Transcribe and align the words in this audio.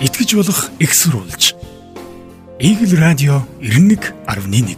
итгэж 0.00 0.34
болох 0.36 0.68
экссурулж. 0.78 1.54
Игэл 2.60 3.00
радио 3.00 3.40
91.1 3.60 4.76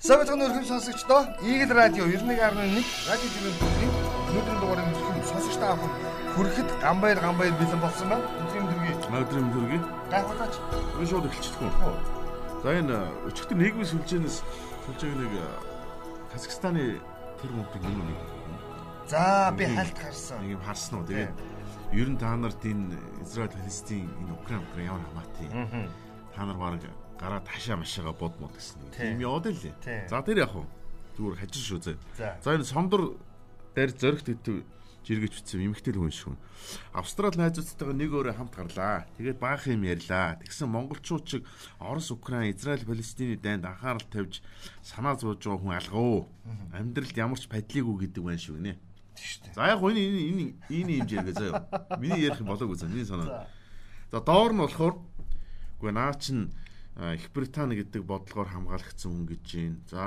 Савцхан 0.00 0.40
өргөм 0.40 0.64
сонсогчдоо 0.64 1.28
Игэл 1.44 1.72
радио 1.76 2.04
91.1 2.08 2.40
радио 2.40 3.28
жүжигний 3.36 3.92
өнөөдрийн 4.32 4.60
дугаарыг 4.60 4.86
өргөм 4.96 5.24
сонсогчдоо 5.28 5.68
авах 5.76 5.92
хүрэхэд 6.36 6.68
гамбайр 6.80 7.18
гамбайр 7.20 7.52
бэлэн 7.52 7.80
болсон 7.84 8.08
байна. 8.08 8.24
Өнөөдрийн 8.40 8.66
дөргийн 8.72 8.96
Өдрийн 9.24 9.48
төргийн 9.52 9.84
гайхуулаач. 10.08 10.54
энэ 10.96 11.08
шууд 11.08 11.28
эхэлчихдэг 11.28 11.62
юм. 11.68 11.72
За 12.64 12.68
энэ 12.80 12.96
өчигдөр 13.28 13.56
нийгмийн 13.60 13.88
сүлжээнээс 13.92 14.36
сүлжээг 14.88 15.14
нэг 15.20 15.32
Казахстаны 16.32 16.96
тэр 17.40 17.50
мөнгөний 17.52 17.92
нэг 17.92 18.33
За 19.08 19.52
би 19.56 19.64
хальт 19.68 19.98
харсан. 19.98 20.40
нэг 20.42 20.56
юм 20.56 20.62
харсан 20.64 20.98
уу. 21.00 21.06
Тэгээд 21.06 21.36
ер 21.92 22.08
нь 22.08 22.16
та 22.18 22.36
нарт 22.36 22.64
энэ 22.64 22.96
Израиль 23.20 23.52
Палестин 23.52 24.08
энэ 24.08 24.32
Украин 24.32 24.64
Украин 24.64 24.88
ямар 24.88 25.04
хамаатай. 25.12 25.48
Та 26.34 26.44
нар 26.44 26.56
баг 26.56 26.80
гараа 27.20 27.40
ташаа 27.44 27.76
машаага 27.76 28.12
бодмод 28.16 28.56
гэсэн 28.56 28.80
Тийм. 28.96 29.20
яваад 29.20 29.52
л. 29.52 29.60
За 30.08 30.22
тэр 30.24 30.38
яг 30.48 30.50
хуу 30.56 30.66
зүгээр 31.20 31.36
хажир 31.36 31.62
шүү 31.62 31.80
зэ. 31.84 31.94
За. 32.16 32.40
Энэ 32.40 32.64
сондор 32.64 33.14
дээр 33.76 33.90
зөрөгт 33.92 34.28
идэв 34.32 34.64
жиргэж 35.04 35.32
бичсэн 35.36 35.60
эмэгтэй 35.68 35.92
л 35.92 36.00
хүн 36.00 36.10
шүү. 36.16 36.34
Австрали 36.96 37.36
найзуудтайгаа 37.36 37.92
нэг 37.92 38.08
өөрөө 38.08 38.34
хамт 38.40 38.56
гарлаа. 38.56 39.04
Тэгээд 39.20 39.36
баах 39.38 39.68
юм 39.68 39.84
ярьлаа. 39.84 40.40
Тэгсэн 40.40 40.64
монголчууд 40.72 41.24
чиг 41.28 41.42
Орос, 41.76 42.08
Украин, 42.08 42.56
Израиль, 42.56 42.88
Палестины 42.88 43.36
дайнд 43.36 43.68
анхаарал 43.68 44.00
тавьж 44.08 44.40
санаа 44.80 45.14
зовж 45.20 45.44
байгаа 45.44 45.60
хүн 45.60 45.76
алгаа. 45.76 46.24
Амьдралд 46.72 47.12
ямар 47.20 47.36
ч 47.36 47.44
падлиггүй 47.52 48.08
гэдэг 48.08 48.22
байна 48.24 48.40
шүү 48.40 48.58
нэ. 48.64 48.72
Тийштэй. 49.24 49.56
За 49.56 49.72
яг 49.72 49.80
энэ 49.80 50.04
энэ 50.04 50.44
энэ 50.68 50.92
юм 51.00 51.08
жиргээ 51.08 51.32
заяа. 51.32 51.64
Миний 51.96 52.20
ярих 52.20 52.44
юм 52.44 52.52
болоог 52.52 52.76
үзэн. 52.76 52.92
Миний 52.92 53.08
санаа. 53.08 53.48
За 54.12 54.20
доор 54.20 54.52
нь 54.52 54.60
болохоор 54.60 55.00
үгүй 55.80 55.92
наа 55.96 56.12
чин 56.20 56.52
Их 56.94 57.32
Британи 57.32 57.80
гэдэг 57.80 58.04
бодлогоор 58.04 58.52
хамгаалагдсан 58.52 59.10
хүн 59.10 59.24
гэж 59.24 59.44
байна. 59.48 59.80
За 59.88 60.02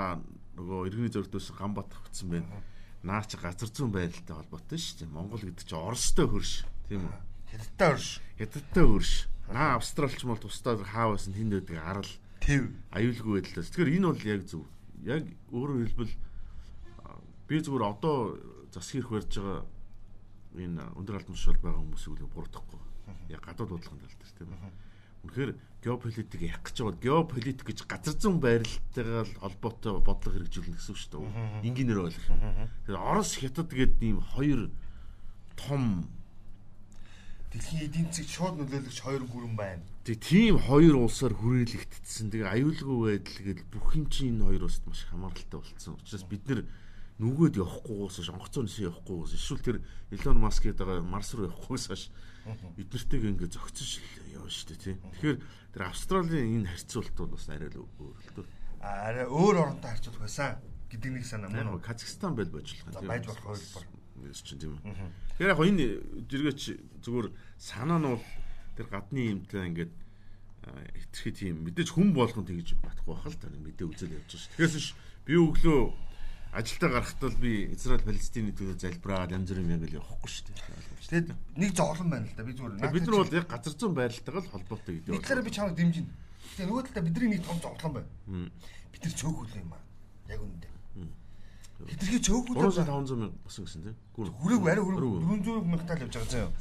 нөгөө 0.56 0.86
иргэний 0.88 1.12
зөрөгдөөс 1.12 1.50
Гамбат 1.58 1.90
авцсан 1.98 2.30
байна. 2.30 2.62
Наа 3.02 3.26
чи 3.26 3.42
газар 3.42 3.74
зүүн 3.74 3.90
байралтай 3.90 4.38
холбоотой 4.38 4.78
шүү 4.78 5.02
дээ. 5.02 5.10
Монгол 5.10 5.42
гэдэг 5.42 5.66
чи 5.66 5.76
Оростой 5.76 6.28
хөрш. 6.30 6.54
Тийм 6.88 7.10
үү? 7.10 7.18
Хятадтай 7.52 7.90
орш. 7.92 8.08
Хятадтай 8.38 8.86
хөрш. 8.86 9.12
Наа 9.50 9.76
Австралч 9.82 10.22
мол 10.24 10.40
тусдаа 10.40 10.78
хааваас 10.78 11.28
нь 11.28 11.36
тэнд 11.36 11.58
байдаг 11.58 11.78
арал 11.82 12.12
Тэв. 12.40 12.72
аюулгүй 12.94 13.34
байдлаас. 13.44 13.68
Тэгэхээр 13.74 13.96
энэ 13.98 14.08
бол 14.08 14.24
яг 14.24 14.42
зөв. 14.48 14.64
Яг 15.04 15.24
өөрөөр 15.52 15.92
хэлбэл 15.92 16.14
би 17.48 17.56
зүгээр 17.64 17.84
одоо 17.84 18.40
засгийн 18.78 19.04
хэрэг 19.04 19.14
барьж 19.18 19.34
байгаа 19.38 19.62
энэ 20.58 20.84
өндөр 20.98 21.16
албан 21.18 21.36
тушаал 21.36 21.62
байгаа 21.62 21.82
хүмүүсийг 21.82 22.14
л 22.18 22.34
буруудахгүй. 22.34 22.82
Яг 23.30 23.42
гадаад 23.44 23.70
бодлогын 23.70 24.02
тал 24.02 24.18
дээр 24.18 24.34
тийм 24.38 24.52
үү. 24.54 24.72
Үнэхээр 25.28 25.52
геополитик 25.84 26.42
яах 26.42 26.64
гэж 26.64 26.78
байгаа 26.82 27.02
геополитик 27.02 27.68
гэж 27.68 27.80
газар 27.86 28.16
зүүн 28.16 28.40
байралтайгаа 28.40 29.26
холбоотой 29.42 29.94
бодлого 30.02 30.36
хэрэгжүүлнэ 30.36 30.78
гэсэн 30.78 30.94
үг 30.94 31.00
шүү 31.02 31.12
дээ. 31.12 31.68
Энгийнээр 31.68 32.04
ойлгох. 32.06 32.28
Тэгэхээр 32.88 32.98
Орос 32.98 33.32
хятад 33.38 33.70
гэдэг 33.70 34.02
ийм 34.02 34.20
хоёр 34.24 34.70
том 35.58 36.08
Дэлхийн 37.48 37.88
эдийн 37.88 38.08
засгийг 38.12 38.30
шууд 38.30 38.56
нөлөөлөгч 38.60 39.00
хоёр 39.02 39.24
гүрэн 39.24 39.56
байна. 39.56 39.84
Тэг 40.04 40.20
тийм 40.20 40.60
хоёр 40.60 41.00
улсаар 41.00 41.32
хүрээлэгдсэн. 41.32 42.28
Тэгээ 42.28 42.54
аюулгүй 42.54 42.98
байдал 43.24 43.40
гэдэл 43.48 43.72
бүх 43.72 43.88
юм 43.96 44.06
чинь 44.12 44.36
энэ 44.36 44.46
хоёр 44.52 44.64
улсад 44.68 44.84
маш 44.84 45.08
хамааралтай 45.08 45.56
болсон. 45.56 45.96
Учраас 45.96 46.26
бид 46.28 46.44
нэр 46.44 46.68
нүгөөд 47.18 47.56
явахгүйгээс 47.58 48.18
хойш 48.22 48.30
онгоцоо 48.30 48.62
нисэн 48.62 48.88
явахгүйгээс 48.94 49.34
эсвэл 49.34 49.66
тэр 49.66 49.78
Elon 50.14 50.38
Musk 50.38 50.70
гэдэг 50.70 50.86
байгаа 50.86 51.02
Марс 51.02 51.34
руу 51.34 51.50
явахгүйгээс 51.50 51.86
хойш 51.90 52.04
бид 52.78 52.90
нартэйг 52.94 53.24
ингээ 53.26 53.50
зөгцөж 53.58 53.90
явна 54.38 54.52
шүү 54.54 54.68
дээ 54.70 54.80
тий. 54.86 54.96
Тэгэхээр 55.18 55.38
тэр 55.74 55.82
Австралийн 55.90 56.62
энэ 56.62 56.70
харьцуулт 56.72 57.16
бол 57.18 57.34
бас 57.34 57.50
арай 57.50 57.70
л 57.74 57.82
өөр 57.82 58.16
л 58.22 58.32
дээ. 58.38 58.48
А, 58.86 59.10
Арай 59.10 59.26
өөр 59.26 59.56
оронтой 59.58 59.90
харьцуулах 59.98 60.24
байсан 60.24 60.62
гэдэг 60.94 61.12
нэг 61.12 61.26
санаа 61.26 61.50
мөн. 61.50 61.82
Казахстан 61.82 62.38
байл 62.38 62.54
божлох 62.54 62.86
За, 62.94 63.02
байж 63.02 63.26
болох 63.26 63.44
хөлбөр. 63.44 63.86
Нэс 64.22 64.42
чинь 64.46 64.62
тийм 64.62 64.78
үү. 64.78 64.86
Тэгэхээр 65.42 65.52
яг 65.52 65.62
энэ 65.66 65.86
жиргээч 66.30 66.62
зүгээр 67.02 67.28
санаа 67.58 67.98
нь 68.00 68.08
бол 68.14 68.26
тэр 68.78 68.88
гадны 68.94 69.22
юмтай 69.34 69.68
ингээд 69.68 69.94
хэтэрхий 71.12 71.34
тийм 71.34 71.56
мэдээж 71.66 71.90
хүн 71.92 72.14
болгон 72.14 72.46
тэгж 72.46 72.78
батахгүй 72.80 73.14
бахал 73.16 73.36
та 73.36 73.50
нэг 73.50 73.62
мэдээ 73.64 73.88
үзэл 73.88 74.16
явж 74.16 74.30
байгаа 74.32 74.42
шүү. 74.42 74.54
Тэгээс 74.58 74.76
биш 74.76 74.88
би 75.26 75.34
өглөө 75.36 75.82
ажилдаа 76.54 76.90
гарахтаа 76.90 77.30
л 77.30 77.38
би 77.42 77.72
Израиль 77.74 78.06
Палестины 78.06 78.52
төлөө 78.56 78.78
залбираад 78.80 79.32
янз 79.36 79.52
бүрийн 79.52 79.68
юм 79.68 79.76
ингээл 79.78 80.00
явахгүй 80.00 80.30
шүү 80.32 80.46
дээ. 80.48 80.58
Тэгээд 81.08 81.28
нэг 81.58 81.72
зовлон 81.76 82.10
байна 82.12 82.28
л 82.28 82.36
да. 82.38 82.44
Би 82.44 82.54
зүгээр. 82.56 82.92
Бид 82.92 83.06
нар 83.08 83.18
бол 83.18 83.36
яг 83.36 83.48
газар 83.48 83.74
зүүн 83.76 83.96
байралтайгаа 83.96 84.44
л 84.44 84.52
холбоотой 84.52 84.94
гэдэг 85.02 85.22
талаараа 85.24 85.46
би 85.48 85.52
чамд 85.52 85.76
дэмжинэ. 85.76 86.12
Тэгээ 86.58 86.68
нөгөө 86.68 86.84
талаа 86.88 87.06
бидний 87.08 87.30
нэг 87.36 87.44
том 87.44 87.60
зовлон 87.60 87.94
байна. 87.96 88.10
Бид 88.92 89.02
нар 89.04 89.16
цөөхөл 89.16 89.60
юм 89.60 89.72
аа. 89.76 89.84
Яг 90.28 90.42
үнэндээ. 90.42 90.78
Хитрхи 91.86 92.20
цөөхөл 92.26 92.58
3500 92.58 93.22
мянга 93.22 93.38
басан 93.46 93.66
гэсэн 93.70 93.82
тийм. 93.86 93.96
Хүрээг 94.18 94.66
арай 94.66 94.82
хүрээг 94.82 94.98
Хүрээгүй. 94.98 95.38
400 95.46 95.70
мянгатай 95.70 95.96
л 95.98 96.04
явж 96.10 96.16
байгаа 96.18 96.32
заяа. 96.34 96.52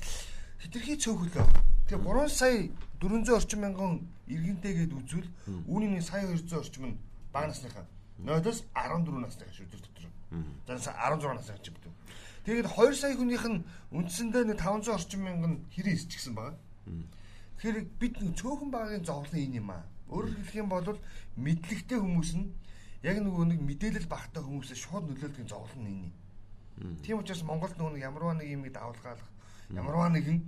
Хитрхи 0.60 0.94
цөөхөл 1.00 1.32
байгаа. 1.32 1.62
Тэгээ 1.88 2.04
3 2.04 2.28
сая 2.28 2.56
400 3.00 3.32
орчим 3.32 3.60
мянган 3.64 3.92
иргэнтэйгээд 4.28 4.92
үзвэл 4.92 5.28
үүний 5.64 5.90
нэг 5.96 6.04
сая 6.04 6.28
200 6.28 6.60
орчим 6.60 6.84
нь 6.92 6.96
бага 7.32 7.48
насныхаа. 7.48 7.88
Ноёдоос 8.22 8.64
14 8.72 9.20
насныхаа 9.20 9.52
шүү 9.52 9.66
дээ 9.68 9.82
дотор. 9.84 10.06
За 10.78 10.92
16 10.92 11.36
насныхаа 11.36 11.62
ч 11.62 11.68
битүү. 11.74 11.92
Тэгээд 12.46 12.68
2 12.72 12.94
сая 12.94 13.14
хүнийх 13.16 13.44
нь 13.44 13.64
үндсэндээ 13.92 14.44
нэг 14.48 14.58
500 14.62 14.94
орчим 14.94 15.20
мянган 15.26 15.54
хэрэг 15.74 15.98
исчихсэн 15.98 16.34
байгаа. 16.34 16.56
Тэгэхээр 17.58 17.78
бид 18.00 18.14
цөөхөн 18.38 18.70
багын 18.70 19.04
зовлон 19.04 19.36
энэ 19.36 19.58
юм 19.60 19.70
аа. 19.74 19.84
Өөрөөр 20.08 20.36
хэлэх 20.46 20.60
юм 20.62 20.70
бол 20.70 20.86
мэдлэгтэй 21.36 21.98
хүмүүс 21.98 22.30
нь 22.38 22.54
яг 23.02 23.16
нөгөө 23.20 23.44
нэг 23.50 23.60
мэдээлэл 23.66 24.06
багтай 24.06 24.42
хүмүүсээ 24.44 24.78
шууд 24.78 25.04
нөлөөлдөг 25.10 25.46
зовлон 25.50 25.84
энэ. 25.90 26.10
Тийм 27.02 27.18
учраас 27.18 27.42
Монголд 27.42 27.76
нөгөө 27.80 28.04
ямарваа 28.04 28.36
нэг 28.36 28.48
юм 28.52 28.62
давалгаалах, 28.68 29.30
ямарваа 29.72 30.12
нэгэн 30.12 30.38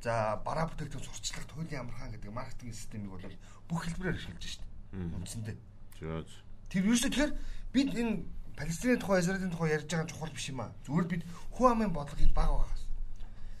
за 0.00 0.40
бараа 0.44 0.68
бүтээгдэхүүн 0.72 1.04
сурчлах, 1.04 1.44
туйлын 1.46 1.84
амархан 1.84 2.12
гэдэг 2.12 2.32
маркетинг 2.32 2.74
системийг 2.74 3.12
бол 3.12 3.36
бүх 3.68 3.80
хэлбэрээр 3.84 4.16
ашиглаж 4.16 4.44
штеп. 4.44 4.70
Үндсэндээ. 4.92 5.56
Жоо. 6.00 6.24
Тэр 6.70 6.86
юу 6.88 6.96
ч 6.96 7.08
тэгэхээр 7.08 7.32
бид 7.72 7.90
энэ 7.94 8.24
Палестины 8.56 8.96
тухай, 8.96 9.20
Израилийн 9.20 9.50
тухай 9.50 9.74
ярьж 9.74 9.90
байгаа 9.90 10.06
чухал 10.06 10.30
биш 10.30 10.48
юм 10.48 10.60
аа. 10.62 10.70
Зүгээр 10.86 11.06
бид 11.10 11.22
хүн 11.50 11.72
амын 11.74 11.90
бодлогыг 11.90 12.30
бага 12.30 12.62
багаас. 12.62 12.82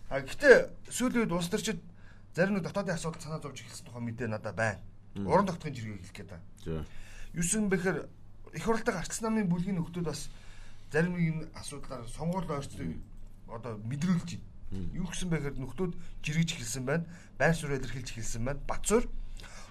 А 0.08 0.22
гэхдээ 0.22 0.70
сүүлийн 0.86 1.26
үед 1.26 1.34
улс 1.34 1.50
төрчид 1.50 1.82
зарим 2.34 2.54
нэг 2.54 2.62
дотоодын 2.62 2.94
асуудал 2.94 3.18
санаа 3.18 3.42
зовж 3.42 3.58
эхэлсэн 3.66 3.86
тухай 3.90 4.02
мэдээ 4.06 4.28
надад 4.30 4.54
байна. 4.54 4.78
Уран 5.18 5.46
тогтхын 5.50 5.74
жиргэг 5.74 5.98
хэлэх 5.98 6.14
гээд 6.14 6.30
байна. 6.30 6.86
Юусэн 7.34 7.66
бэхэр 7.66 8.06
их 8.54 8.62
хурлын 8.62 8.94
арчс 8.94 9.18
намын 9.18 9.50
бүлгийн 9.50 9.82
нөхдүүд 9.82 10.06
бас 10.06 10.30
зарим 10.94 11.18
нэг 11.18 11.50
асуудлаар 11.58 12.06
сонгуул 12.06 12.46
ойрцыг 12.46 13.02
одоо 13.50 13.78
мэдрүүлж 13.82 14.38
байна. 14.38 14.94
Юу 14.94 15.06
гэсэн 15.10 15.30
бэхэр 15.30 15.58
нөхдүүд 15.58 15.92
жиргэж 16.22 16.54
эхэлсэн 16.54 16.86
байна. 16.86 17.06
Байр 17.38 17.54
суурь 17.54 17.78
илэрхийлж 17.78 18.14
эхэлсэн 18.14 18.46
байна. 18.46 18.62
Бацуур 18.66 19.10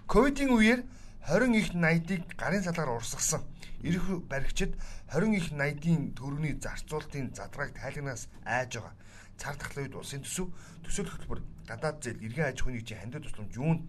ковидын 0.07 0.51
үеэр 0.51 0.83
20 1.28 1.56
их 1.56 1.72
80-ыг 1.72 2.35
гарын 2.35 2.63
салгаар 2.63 3.00
урсгасан. 3.00 3.41
Ирэх 3.81 4.03
баригчид 4.28 4.75
20 5.07 5.38
их 5.39 5.51
80-ийн 5.51 6.11
төрөний 6.16 6.59
зарцуулалтын 6.59 7.31
задрааг 7.35 7.72
тайлагнаас 7.73 8.28
айж 8.44 8.75
байгаа. 8.75 8.95
Цар 9.39 9.56
тахлын 9.56 9.88
үед 9.88 9.95
улсын 9.95 10.23
төсөв 10.23 10.51
төсөөлөх 10.84 11.16
хөтөлбөр 11.16 11.41
гадаад 11.67 12.03
зээл 12.03 12.23
иргэн 12.28 12.51
аж 12.51 12.59
ахуйн 12.59 12.75
нэгжийн 12.75 13.00
хандив 13.00 13.23
тусламж 13.23 13.56
юунд 13.56 13.81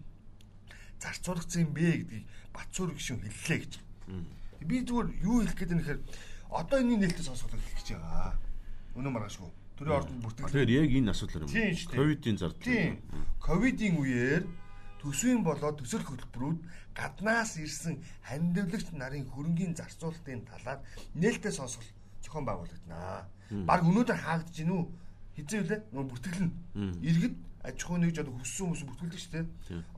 зарцуулагдсан 1.02 1.62
юм 1.66 1.72
бэ 1.74 1.90
гэдгийг 2.06 2.26
Батцуур 2.54 2.90
гişүн 2.94 3.18
хэллээ 3.18 3.58
гэж. 3.60 3.72
Би 4.62 4.76
зүгээр 4.86 5.08
юу 5.26 5.42
хэлэх 5.42 5.58
гээд 5.58 5.74
нэхэр 5.74 5.98
одоо 6.54 6.78
энэ 6.80 7.02
нээлттэй 7.02 7.26
сонсголоо 7.26 7.58
хэлэх 7.58 7.76
гэж 7.82 7.88
байгаа. 7.98 8.38
Өнөө 8.94 9.10
маргаашгүй. 9.10 9.50
Төрийн 9.74 9.98
ордонд 9.98 10.22
бүртгэл. 10.22 10.46
Тэгэхээр 10.54 10.70
яг 10.70 10.90
энэ 10.94 11.10
асуудал 11.10 11.42
юм. 11.44 11.50
Ковидын 11.50 12.38
зардал. 12.38 12.62
Тийм. 12.62 13.02
Ковидын 13.42 13.94
үеэр 13.98 14.42
төсвийн 15.04 15.44
болоод 15.44 15.76
төсөл 15.78 16.04
хөтөлбөрүүд 16.08 16.58
гаднаас 16.96 17.60
ирсэн 17.60 18.00
хандивлагч 18.24 18.88
нарын 18.96 19.28
хөрөнгийн 19.28 19.76
зарцуулалтын 19.76 20.48
талаар 20.48 20.80
нээлттэй 21.12 21.52
сонсгол 21.52 21.84
зохион 22.24 22.48
байгуулагдана. 22.48 23.28
Бараг 23.68 23.84
өнөөдөр 23.84 24.18
хаагдж 24.24 24.56
гинүү 24.64 24.80
хизээ 25.36 25.60
үлээ 25.60 25.80
нөгөө 25.92 26.08
бүртгэл 26.08 26.40
нь 26.48 26.52
иргэд 27.04 27.36
аж 27.64 27.78
ахуй 27.84 27.98
нэгж 28.00 28.16
одоо 28.24 28.34
хүссэн 28.40 28.64
хүмүүс 28.64 28.84
бүртгүүлдэг 28.88 29.20
шүү 29.20 29.32
дээ. 29.36 29.46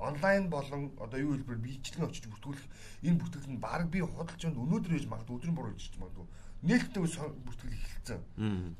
Онлайн 0.02 0.44
болон 0.50 0.82
одоо 0.98 1.18
юу 1.18 1.34
хэлбэр 1.34 1.58
биечлэн 1.62 2.06
очиж 2.06 2.26
бүртгүүлэх 2.30 2.66
энэ 3.06 3.18
бүртгэл 3.22 3.50
нь 3.50 3.62
бараг 3.62 3.88
би 3.90 4.02
худалч 4.02 4.42
өнд 4.42 4.58
өнөөдөр 4.58 4.94
ээж 4.98 5.06
магадгүй 5.10 5.36
өдрийн 5.38 5.56
бороо 5.58 5.74
ээж 5.74 5.98
магадгүй 5.98 6.26
нээлттэй 6.66 7.02
бүртгэл 7.02 7.76
эхэлсэн. 7.76 8.20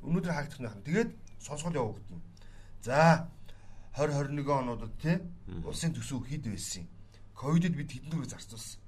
Өнөөдөр 0.02 0.32
хаагдах 0.32 0.60
нь 0.60 0.66
байна. 0.66 0.86
Тэгээд 0.86 1.10
сонсгол 1.38 1.76
явагдана. 1.76 2.22
За 2.82 3.28
2021 3.96 4.52
онуудад 4.52 4.92
тий 5.00 5.16
улсын 5.64 5.94
төсөв 5.96 6.28
хэд 6.28 6.52
байсан 6.52 6.84
юм? 6.84 6.88
Ковидд 7.32 7.72
бид 7.76 7.90
хэдэн 7.92 8.12
төгрөг 8.12 8.28
зарцуулсан. 8.28 8.80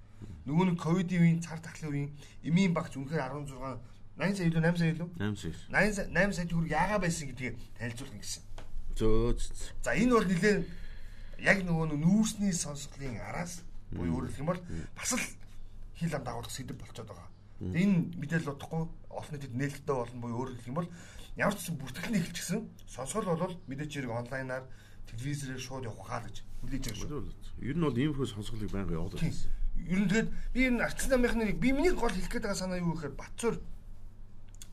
Нөгөө 0.45 0.65
нэг 0.69 0.77
ковидын 0.77 1.23
үеийн 1.25 1.41
цар 1.41 1.61
тахлын 1.65 1.93
үеийн 1.93 2.11
эмийн 2.45 2.77
багц 2.77 2.93
үнэхээр 2.93 3.25
16 3.41 3.81
80 4.19 4.37
сая 4.37 4.47
илүү 4.51 4.61
8 4.61 4.77
сая 4.77 4.91
илүү 4.93 5.09
8 5.17 5.37
сая. 5.41 5.55
80 5.73 5.97
сая 5.97 6.09
8 6.13 6.37
сая 6.37 6.47
төгрөг 6.51 6.69
яага 6.69 6.97
байсан 7.01 7.29
гэдгийг 7.33 7.57
танилцуулна 7.79 8.19
гэсэн. 8.21 8.43
Зөө. 8.99 9.39
За 9.81 9.91
энэ 9.95 10.13
бол 10.13 10.27
нэлээд 10.29 10.61
яг 11.39 11.59
нөгөө 11.63 11.87
нүүрсний 11.97 12.53
сонсголын 12.53 13.23
араас 13.23 13.63
буюу 13.95 14.27
хэлэх 14.27 14.43
юм 14.43 14.51
бол 14.51 14.61
бас 14.99 15.11
л 15.15 15.25
хил 15.97 16.15
ам 16.19 16.25
дагуулах 16.27 16.51
сэдв 16.51 16.75
болчиход 16.75 17.09
байгаа. 17.09 17.31
Энэ 17.63 18.19
мэдээлэл 18.19 18.53
удахгүй 18.59 18.83
олон 19.09 19.33
нийтэд 19.33 19.55
нээлттэй 19.55 19.97
болно 19.97 20.21
буюу 20.21 20.51
хэлэх 20.51 20.67
юм 20.67 20.79
бол 20.83 20.91
ямар 21.39 21.55
ч 21.55 21.71
гэсэн 21.71 21.79
бүртгэл 21.79 22.13
нийлчихсэн 22.13 22.61
сонсгол 22.91 23.39
бол 23.39 23.55
мэдээч 23.71 23.93
хэрэг 23.95 24.11
онлайнаар 24.11 24.65
телевизээр 25.11 25.61
шууд 25.61 25.85
явах 25.89 26.07
хаа 26.07 26.23
гэж 26.25 26.37
хүлээж 26.63 26.85
байгаа 26.85 27.09
шүү. 27.09 27.33
Ер 27.65 27.77
нь 27.77 27.85
бол 27.85 27.97
иймэрхүү 27.99 28.27
сонсголыг 28.29 28.71
байнга 28.71 28.95
явуулдаг. 28.99 29.23
Ер 29.23 29.99
нь 30.03 30.09
тэгээд 30.11 30.31
би 30.53 30.61
энэ 30.69 30.85
арчсан 30.85 31.11
намынхны 31.17 31.45
нэг 31.49 31.59
би 31.59 31.73
миний 31.73 31.95
гол 31.95 32.11
хэлэх 32.11 32.29
гээд 32.29 32.47
байгаа 32.47 32.59
санаа 32.59 32.79
юу 32.83 32.95
гэхээр 32.99 33.15
Батцуур 33.15 33.57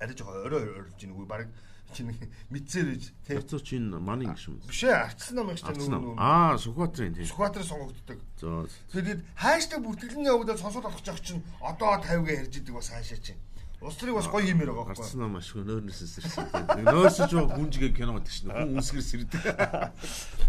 арай 0.02 0.16
жоо 0.18 0.34
орой 0.46 0.64
орж 0.82 1.00
ийн 1.00 1.14
үгүй 1.14 1.28
баг 1.30 1.48
чинь 1.94 2.12
мэдсээр 2.50 2.88
ээж 2.98 3.04
тий. 3.24 3.38
Батцуур 3.38 3.62
чинь 3.62 3.88
манай 3.94 4.28
гişм. 4.34 4.60
Биш 4.68 4.84
ээ 4.84 4.98
арчсан 5.08 5.36
намын 5.40 5.56
чинь 5.56 5.78
нөгөө 5.78 6.18
Аа 6.18 6.58
Сүхбаатарын 6.58 7.16
тий. 7.16 7.26
Сүхбаатарын 7.30 7.70
сонгогддог. 7.70 8.20
За. 8.42 8.68
Тэгээд 8.92 9.22
хааштай 9.38 9.80
бүртгэлийн 9.80 10.28
явагдаад 10.28 10.60
сонсоод 10.60 10.84
болох 10.90 11.06
жоох 11.06 11.22
чинь 11.22 11.46
одоо 11.62 12.02
50-гээ 12.02 12.40
ярьж 12.44 12.54
идэг 12.60 12.76
бас 12.76 12.90
хаашаа 12.90 13.20
чинь. 13.22 13.40
Улс 13.82 13.98
төрийг 14.00 14.16
бас 14.16 14.30
гоё 14.32 14.46
юмэр 14.48 14.72
байгаа 14.72 14.96
байхгүй. 14.96 15.04
Гарцсан 15.04 15.20
нам 15.20 15.36
ашгүй 15.36 15.64
нөөрнөөс 15.68 16.00
сэрсэн. 16.16 16.48
Нөөрсөж 16.86 17.30
жоо 17.32 17.46
гүнжигээ 17.52 17.92
кино 17.92 18.16
гэдэг 18.16 18.32
чинь 18.32 18.52
хүн 18.52 18.80
үсгэр 18.80 19.04
сэрдэг. 19.04 19.42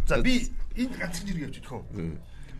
За 0.06 0.22
би 0.22 0.46
энд 0.78 0.94
ганцхан 0.94 1.26
зэрэг 1.26 1.44
явж 1.50 1.56
идэх 1.60 1.74
үү? 1.74 1.84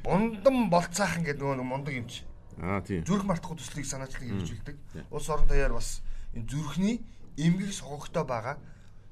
Бундан 0.03 0.57
болцаахан 0.69 1.23
гэдэг 1.23 1.43
нөгөө 1.43 1.65
мундаг 1.65 1.95
юм 1.95 2.07
чи. 2.11 2.27
Аа 2.59 2.83
тийм. 2.83 3.07
Зүрх 3.07 3.25
мартахгүй 3.25 3.57
төслийг 3.63 3.87
санаачлан 3.87 4.27
хэрэгжүүлдэг. 4.27 4.77
Улс 5.15 5.29
орон 5.31 5.47
даяар 5.47 5.73
бас 5.77 6.03
энэ 6.35 6.51
зүрхний 6.51 7.01
эмгэг 7.39 7.73
согогтой 7.73 8.25
байгаа. 8.27 8.59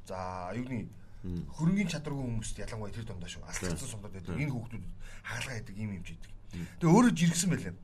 За 0.05 0.51
юуны 0.53 0.91
хөрөнгөний 1.25 1.89
чадваргүй 1.89 2.25
хүмүүст 2.25 2.61
ялангуяа 2.61 2.93
тэр 2.93 3.09
дундаа 3.09 3.31
шүү. 3.31 3.45
Алцсан 3.49 3.89
сумдад 3.89 4.13
байдаг. 4.13 4.37
Энэ 4.37 4.53
хүүхдүүд 4.53 4.85
хаалгаа 5.25 5.55
хийдэг 5.57 5.77
юм 5.81 5.97
юм 5.97 6.05
чийдэг. 6.05 6.34
Тэгээ 6.81 6.95
өөрөө 6.95 7.13
жиргсэн 7.15 7.51
байлаа. 7.51 7.75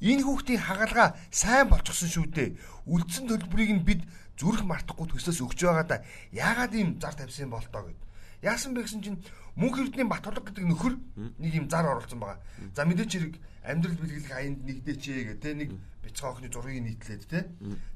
Энэ 0.00 0.22
хүүхдийн 0.28 0.60
хагалгаа 0.60 1.08
сайн 1.32 1.68
болчихсон 1.72 2.10
шүү 2.12 2.26
дээ. 2.36 2.48
Үлдсэн 2.84 3.24
төлбөрийг 3.32 3.72
нь 3.80 3.86
бид 3.86 4.02
зүрх 4.36 4.62
мартахгүй 4.68 5.08
төсөөс 5.08 5.40
өгч 5.40 5.64
байгаа 5.64 5.86
да. 5.88 6.04
Яагаад 6.36 6.72
ийм 6.76 7.00
зар 7.00 7.16
тавьсан 7.16 7.48
бол 7.48 7.64
тоо 7.72 7.88
гэд. 7.88 8.00
Яасан 8.44 8.76
бэ 8.76 8.84
гэсэн 8.84 9.00
чинь 9.00 9.18
мөнх 9.56 9.80
эрдний 9.80 10.04
Батулга 10.04 10.44
гэдэг 10.44 10.68
нөхөр 10.68 10.94
нэг 11.40 11.52
юм 11.56 11.66
зар 11.72 11.88
оруулсан 11.88 12.20
байгаа. 12.20 12.40
За 12.76 12.84
мэдээч 12.84 13.12
хэрэг 13.16 13.34
амьдрал 13.64 13.96
бэлгэлэх 13.96 14.32
аянд 14.36 14.60
нэгдээчээ 14.68 15.24
гэх 15.32 15.40
тэ 15.40 15.56
нэг 15.56 15.70
бяцхан 16.04 16.36
охины 16.36 16.52
зургийг 16.52 16.84
нийтлээд 16.84 17.24
тэ. 17.24 17.48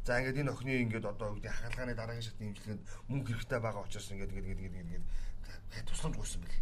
За 0.09 0.17
ингээд 0.17 0.41
энэ 0.41 0.53
охины 0.57 0.81
ингээд 0.89 1.05
одоо 1.05 1.37
үгдийн 1.37 1.53
хагалгааны 1.53 1.93
дараагийн 1.93 2.25
шатны 2.25 2.49
имчилгээнд 2.49 2.83
мөнгө 3.13 3.29
хэрэгтэй 3.37 3.61
байгаа 3.61 3.85
учраас 3.85 4.09
ингээд 4.09 4.33
ингээд 4.33 4.59
ингээд 4.65 4.81
ингээд 4.81 5.05
ингээд 5.05 5.89
тусламж 5.93 6.17
гуйсан 6.17 6.41
бэл. 6.41 6.57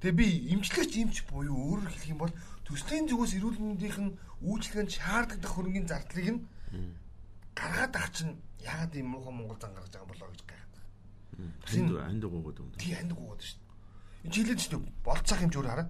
Тэгээ 0.00 0.12
би 0.12 0.26
имчилгээч 0.52 0.92
имч 1.00 1.16
буюу 1.24 1.56
өөрөөр 1.56 1.88
хэлэх 1.88 2.12
юм 2.12 2.20
бол 2.20 2.34
төслийн 2.68 3.08
зүгээс 3.08 3.40
эрүүл 3.40 3.56
мэндийн 3.56 4.12
үйлчлэгэнд 4.44 4.92
шаардлагатай 4.92 5.50
хөрөнгөний 5.50 5.88
зардлыг 5.88 6.28
нь 6.36 6.40
гаргаад 7.56 7.94
ах 7.96 8.12
чинь 8.12 8.36
яагаад 8.60 8.92
ийм 8.92 9.16
муухай 9.16 9.32
Монгол 9.32 9.56
зан 9.56 9.72
гаргаж 9.72 9.96
байгаа 9.96 10.12
болоо 10.12 10.28
гэж 10.28 10.42
гайхаад. 10.44 10.76
Ханд 11.64 11.90
ханд 11.96 12.24
гоогаад 12.28 12.58
юм. 12.60 12.68
Тий 12.76 12.92
ханд 12.92 13.12
гоогаад 13.16 13.40
шүү 13.40 13.56
дээ. 13.56 14.32
Жилээд 14.36 14.60
шүү 14.60 14.72
дээ. 14.76 14.84
Болцоох 15.00 15.40
юм 15.40 15.50
ч 15.50 15.56
өөр 15.56 15.68
хараа. 15.72 15.88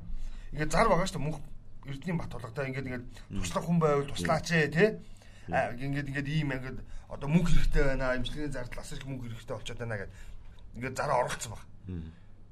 Ингээд 0.54 0.70
зар 0.70 0.86
байгаа 0.86 1.06
шүү 1.10 1.18
дээ. 1.18 1.26
Мөнх 1.26 1.40
Эрдэнийн 1.86 2.18
бат 2.22 2.30
болготой 2.30 2.64
ингээд 2.70 2.86
ингээд 2.86 3.06
туслах 3.42 3.64
хүн 3.66 3.78
байвал 3.82 4.06
туслаач 4.06 4.48
ээ 4.54 4.70
тий. 4.70 4.88
А 5.50 5.74
ингээд 5.74 6.10
ингээд 6.14 6.28
ийм 6.30 6.54
ингээд 6.54 6.78
одоо 7.10 7.26
мөнгө 7.26 7.50
хэрэгтэй 7.50 7.82
байна. 7.82 8.14
Имчилгээний 8.14 8.54
зардал 8.54 8.82
асар 8.86 9.02
их 9.02 9.06
мөнгө 9.10 9.26
хэрэгтэй 9.34 9.54
болчиход 9.58 9.82
байна 9.82 9.98
гэд 9.98 10.12
ингээд 10.78 10.94
зараа 10.94 11.26
оролцсон 11.26 11.58
баг. 11.58 11.62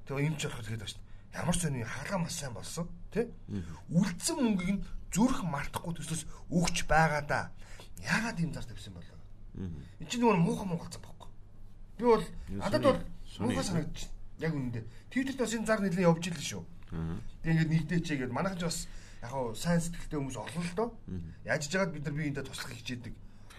Тэгээ 0.06 0.26
юм 0.26 0.34
ч 0.38 0.50
орох 0.50 0.58
гэдэг 0.58 0.74
байна 0.74 0.90
шүү 0.90 0.98
дээ 0.98 1.13
ямар 1.34 1.54
ч 1.54 1.66
зөний 1.66 1.84
хаалга 1.84 2.18
маш 2.18 2.34
сайн 2.38 2.54
болсон 2.54 2.88
тий 3.10 3.28
үлдсэн 3.90 4.38
мөнгийг 4.38 4.70
нь 4.78 4.84
зүрх 5.10 5.42
мартахгүй 5.42 5.94
төсөөс 5.98 6.24
өгч 6.50 6.86
байгаа 6.86 7.22
да. 7.26 7.50
Яагаад 8.02 8.40
ийм 8.40 8.54
зар 8.54 8.64
тавьсан 8.64 8.94
болоо 8.94 9.14
энэ 9.54 10.10
чинь 10.10 10.22
нөгөө 10.22 10.42
муухай 10.42 10.66
монголцсон 10.66 11.02
байхгүй. 11.02 11.30
Би 11.98 12.04
бол 12.04 12.24
надад 12.58 12.82
бол 12.82 13.00
муухай 13.38 13.64
санагдчих 13.64 14.10
яг 14.42 14.52
үнэндээ. 14.54 14.84
Твиттерт 15.10 15.38
бас 15.38 15.54
энэ 15.54 15.66
зар 15.66 15.80
нэлээд 15.80 16.06
явж 16.10 16.26
ирлээ 16.26 16.48
шүү. 16.50 16.62
Тэг 17.42 17.50
ингээд 17.54 17.70
нэгдээчээ 17.70 18.18
гээд 18.26 18.34
манайхан 18.34 18.58
ч 18.58 18.64
бас 18.66 18.78
яг 19.22 19.30
хуу 19.30 19.54
сайн 19.54 19.78
сэтгэлтэй 19.78 20.18
хүмүүс 20.18 20.38
олон 20.42 20.64
л 20.66 20.74
доо. 20.74 20.88
Яаж 21.46 21.62
жагаад 21.70 21.94
бид 21.94 22.04
нар 22.04 22.18
биеиндээ 22.18 22.44
туслах 22.44 22.74
хичээдэг 22.74 23.14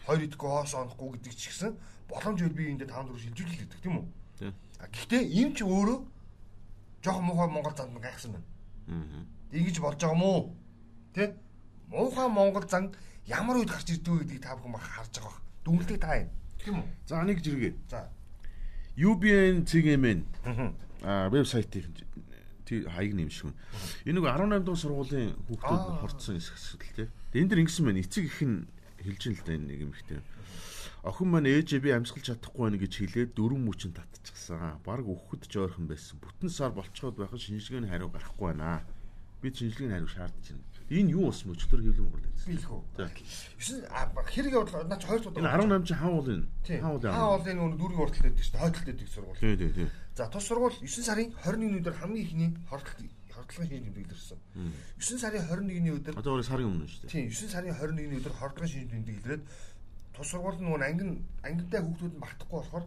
хоёр 0.06 0.22
идэхгүй 0.28 0.50
хоос 0.52 0.74
онохгүй 0.76 1.08
гэдэг 1.16 1.34
ч 1.34 1.44
гэсэн 1.50 1.72
боломж 2.12 2.40
үл 2.44 2.54
биеиндээ 2.60 2.92
таван 2.92 3.08
дөрөв 3.08 3.24
шилжүүлэх 3.24 3.60
гэдэг 3.64 3.80
тийм 3.82 3.96
үү? 4.04 4.06
Гэхдээ 4.84 5.24
ийм 5.32 5.56
ч 5.56 5.64
өөрөө 5.64 5.98
жоохон 7.06 7.26
муухай 7.30 7.50
Монгол 7.54 7.78
занд 7.78 8.02
гайхсан 8.02 8.34
байна. 8.34 8.48
Аа. 8.90 9.22
Ингэж 9.54 9.78
болж 9.80 10.02
байгаа 10.02 10.18
мó? 10.18 10.50
Тэ? 11.14 11.38
Муухай 11.94 12.28
Монгол 12.28 12.66
зан 12.66 12.96
ямар 13.30 13.62
үед 13.62 13.70
гарч 13.70 13.94
ирдэг 13.94 14.10
вэ 14.10 14.20
гэдгийг 14.26 14.42
та 14.42 14.58
бүхэн 14.58 14.82
харж 14.82 15.14
байгаа. 15.22 15.38
Дүнэлтийг 15.62 16.02
та 16.02 16.18
юм. 16.18 16.30
Тийм 16.58 16.76
үү? 16.82 16.88
За 17.06 17.22
нэг 17.22 17.40
зэрэг. 17.46 17.78
За. 17.86 18.10
UBN 18.98 19.70
CGM 19.70 20.26
аа 21.06 21.30
вебсайтын 21.30 21.94
хаяг 22.66 23.14
нэмшгүй. 23.14 23.54
Энэ 24.10 24.18
нэг 24.18 24.26
18 24.26 24.66
дугаар 24.66 24.82
сургуулийн 24.82 25.32
хүүхдүүд 25.46 25.84
хорцсон 26.02 26.42
хэсэг 26.42 26.82
тий. 26.98 27.08
Энд 27.38 27.50
дэр 27.54 27.62
ингэсэн 27.62 27.86
байна. 27.86 28.02
Эцэг 28.02 28.26
их 28.26 28.42
нь 28.42 28.66
хэлж 29.06 29.22
ин 29.30 29.36
л 29.38 29.44
да 29.46 29.54
энэ 29.54 29.68
нэг 29.70 29.80
юм 29.86 29.92
ихтэй. 29.94 30.22
Охин 31.06 31.30
маань 31.30 31.46
ээжээ 31.46 31.86
би 31.86 31.94
амьсгалж 31.94 32.34
чадахгүй 32.34 32.66
байна 32.66 32.82
гэж 32.82 32.94
хэлээд 32.98 33.38
дөрөв 33.38 33.62
мөчөнд 33.62 34.02
татчихсан. 34.02 34.82
Бараг 34.82 35.06
өгөхөд 35.06 35.46
ч 35.46 35.62
ойрхон 35.62 35.86
байсан. 35.86 36.18
Бүтэн 36.18 36.50
сар 36.50 36.74
болцоход 36.74 37.22
байхад 37.22 37.38
шинжилгээний 37.46 37.94
хариу 37.94 38.10
гарахгүй 38.10 38.58
байна. 38.58 38.82
Би 39.38 39.54
шинжилгээний 39.54 40.02
хариу 40.02 40.10
шаардж 40.10 40.50
байна. 40.50 40.66
Энэ 40.90 41.14
юу 41.14 41.30
болсон 41.30 41.54
мөчтөр 41.54 41.82
хэвлэн 41.82 42.10
гурлаа. 42.10 42.34
Биелэх 42.46 42.74
үү? 42.74 42.82
9 42.98 44.34
хэрэг 44.34 44.54
явуулаа 44.58 44.86
наач 44.90 45.04
хоёр 45.06 45.22
удаа. 45.30 45.42
Энэ 45.46 45.78
18 45.78 45.86
чи 45.86 45.94
хаан 45.94 46.14
уул 46.18 46.30
энэ. 46.30 46.46
Хаан 46.74 46.94
уул. 46.98 47.06
Хаан 47.06 47.30
уул 47.38 47.46
энэ 47.54 47.78
дүүргийн 47.78 48.02
урталт 48.02 48.26
байдаг 48.26 48.42
шүү 48.42 48.54
дээ. 48.54 48.62
Хойдолт 48.66 48.86
байдаг 48.90 49.10
сургууль. 49.14 49.42
Тий, 49.42 49.56
тий, 49.62 49.72
тий. 49.78 49.90
За 50.18 50.26
тус 50.26 50.46
сургууль 50.46 50.78
9 50.82 51.06
сарын 51.06 51.30
21-ний 51.42 51.82
өдөр 51.86 51.96
хамгийн 52.02 52.26
ихний 52.26 52.50
хордлт 52.70 52.98
хордлогын 53.34 53.70
шинж 53.70 53.86
тэмдэг 53.94 54.06
илэрсэн. 54.10 54.40
9 55.02 55.22
сарын 55.22 55.42
21-ний 55.50 55.94
өдөр 55.98 56.14
Одоо 56.22 56.42
сарын 56.46 56.70
өмнө 56.70 56.86
шүү 56.86 57.02
дээ. 57.06 57.14
Тийм 57.14 57.30
9 57.34 57.50
сарын 57.50 57.74
21-ний 57.74 58.20
өдөр 58.22 58.34
хордлогын 58.38 58.72
шинж 58.72 58.90
тэмдэг 58.94 59.16
илрээд 59.20 59.44
тус 60.16 60.32
сургууль 60.32 60.60
нь 60.60 60.66
нөгөө 60.66 60.88
ангин 60.88 61.12
ангинтай 61.44 61.82
хүүхдүүд 61.84 62.14
нь 62.16 62.24
багтахгүй 62.24 62.58
болохоор 62.60 62.86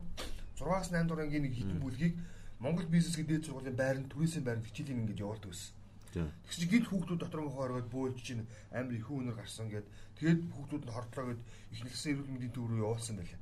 6-аас 0.56 0.88
8 0.90 1.06
дугаар 1.06 1.24
ангийн 1.28 1.44
нэг 1.44 1.54
хитэн 1.54 1.78
бүлгийг 1.80 2.14
Монгол 2.58 2.88
бизнес 2.90 3.14
гэдэг 3.20 3.44
сургуулийн 3.44 3.76
байранд 3.78 4.10
түрээсийн 4.10 4.44
байранд 4.44 4.66
хичээлийн 4.66 5.00
ингээд 5.04 5.22
явуулдаг 5.22 5.52
байсан. 5.52 5.76
Тэгс 6.08 6.56
чи 6.58 6.66
гинт 6.66 6.88
хүүхдүүд 6.88 7.20
дотор 7.20 7.44
нь 7.44 7.52
хоороод 7.52 7.88
бөөлж 7.92 8.18
чинь 8.24 8.48
амар 8.72 8.96
их 8.96 9.06
хүнээр 9.06 9.36
гарсан 9.36 9.68
гэд 9.68 9.86
тэгээд 10.16 10.40
хүүхдүүд 10.56 10.84
нь 10.88 10.94
хордлоо 10.96 11.24
гэд 11.30 11.40
ихнэлсэн 11.76 12.10
эрүүл 12.16 12.32
мэндийн 12.32 12.54
төв 12.56 12.64
рүү 12.66 12.80
явуулсан 12.82 13.16
байлаа. 13.20 13.40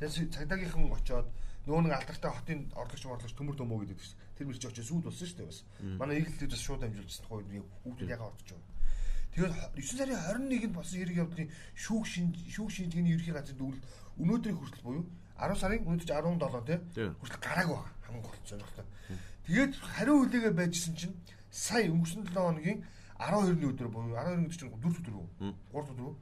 Тэгээд 0.00 0.34
цагдаагийнхан 0.34 0.88
очоод 0.88 1.28
нөгөө 1.68 1.82
нэг 1.84 1.94
алдартай 2.00 2.32
хотын 2.32 2.60
орлогч 2.80 3.04
орлогч 3.04 3.34
төмөр 3.36 3.56
төмөө 3.60 3.78
гэдэг 3.84 3.98
чинь 4.00 4.18
тэр 4.40 4.46
мэрч 4.48 4.62
очиж 4.64 4.86
сүйд 4.88 5.04
болсон 5.04 5.26
шүү 5.28 5.38
дээ 5.38 5.50
бас. 5.52 5.60
Манай 6.00 6.16
эгэлдээд 6.24 6.52
бас 6.56 6.62
шууд 6.64 6.82
амжилтсан 6.82 7.26
хоо 7.28 7.38
хүүхдүүд 7.44 8.08
ягаа 8.08 8.32
орчих 8.32 8.56
юм. 8.56 8.62
Тэгээд 9.32 9.54
9 9.76 9.98
сарын 9.98 10.48
21-нд 10.48 10.74
болсон 10.74 10.98
хэрэг 10.98 11.16
явдлын 11.22 11.48
шүүх 11.74 12.04
шин 12.06 12.32
шүүх 12.34 12.70
шинжилгээний 12.72 13.14
ерхий 13.14 13.34
газрын 13.34 13.58
дүгнэлт 13.58 13.84
өнөөдрийн 14.18 14.58
хүртэл 14.58 14.86
буюу 14.86 15.04
10 15.38 15.60
сарын 15.60 15.84
өнөөдөр 15.86 16.08
17 16.10 16.96
тий 16.96 17.06
хүртэл 17.22 17.42
гарааг 17.44 17.68
байгаа 17.68 17.98
хамгийн 18.08 18.24
гол 18.24 18.40
сонирхолтой. 18.48 18.86
Тэгээд 19.46 19.72
хариу 19.76 20.16
хүлээгээ 20.24 20.54
байжсэн 20.56 20.94
чинь 20.96 21.14
сая 21.50 21.86
өнгөрсөн 21.92 22.24
7 22.26 22.34
хоногийн 22.34 22.80
12-ны 23.18 23.66
өдөр 23.68 23.88
буюу 23.92 24.16
12-ны 24.16 24.46
өдөр 24.48 24.58
чинь 24.58 24.72
4 24.72 24.98
өдөр 24.98 25.14
үү? 25.18 25.28
3 25.70 25.92
өдөр 25.92 26.06
үү? 26.08 26.14